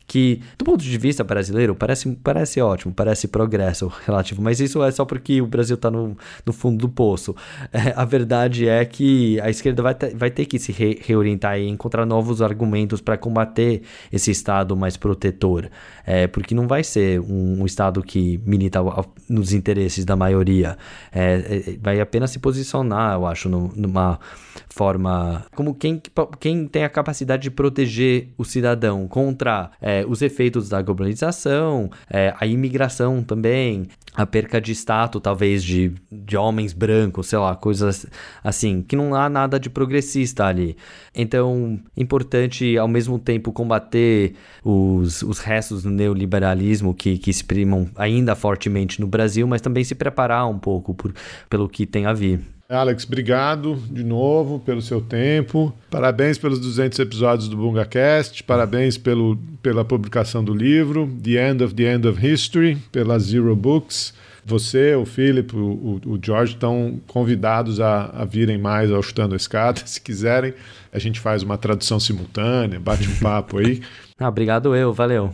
[0.07, 4.89] que, do ponto de vista brasileiro, parece, parece ótimo, parece progresso relativo, mas isso é
[4.89, 6.15] só porque o Brasil está no,
[6.45, 7.35] no fundo do poço.
[7.73, 11.59] É, a verdade é que a esquerda vai, ter, vai ter que se re, reorientar
[11.59, 13.81] e encontrar novos argumentos para combater
[14.11, 15.69] esse Estado mais protetor,
[16.05, 18.79] é, porque não vai ser um, um Estado que milita
[19.27, 20.77] nos interesses da maioria,
[21.11, 24.19] é, é, vai apenas se posicionar, eu acho, numa
[24.69, 26.01] forma como quem,
[26.39, 32.33] quem tem a capacidade de proteger o cidadão contra é, os efeitos da globalização, é,
[32.39, 38.05] a imigração também, a perca de status, talvez, de, de homens brancos, sei lá, coisas
[38.43, 40.75] assim, que não há nada de progressista ali.
[41.15, 44.33] Então, importante ao mesmo tempo combater
[44.63, 49.95] os, os restos do neoliberalismo que, que exprimam ainda fortemente no Brasil, mas também se
[49.95, 51.13] preparar um pouco por,
[51.49, 52.56] pelo que tem a vir.
[52.69, 55.73] Alex, obrigado de novo pelo seu tempo.
[55.89, 58.43] Parabéns pelos 200 episódios do BungaCast.
[58.43, 63.55] Parabéns pelo, pela publicação do livro The End of the End of History pela Zero
[63.55, 64.13] Books.
[64.45, 69.37] Você, o Philip, o, o, George estão convidados a, a virem mais ao Chutando a
[69.37, 69.81] Escada.
[69.87, 70.53] Se quiserem,
[70.91, 73.81] a gente faz uma tradução simultânea, bate um papo aí.
[74.19, 75.33] ah, obrigado eu, valeu.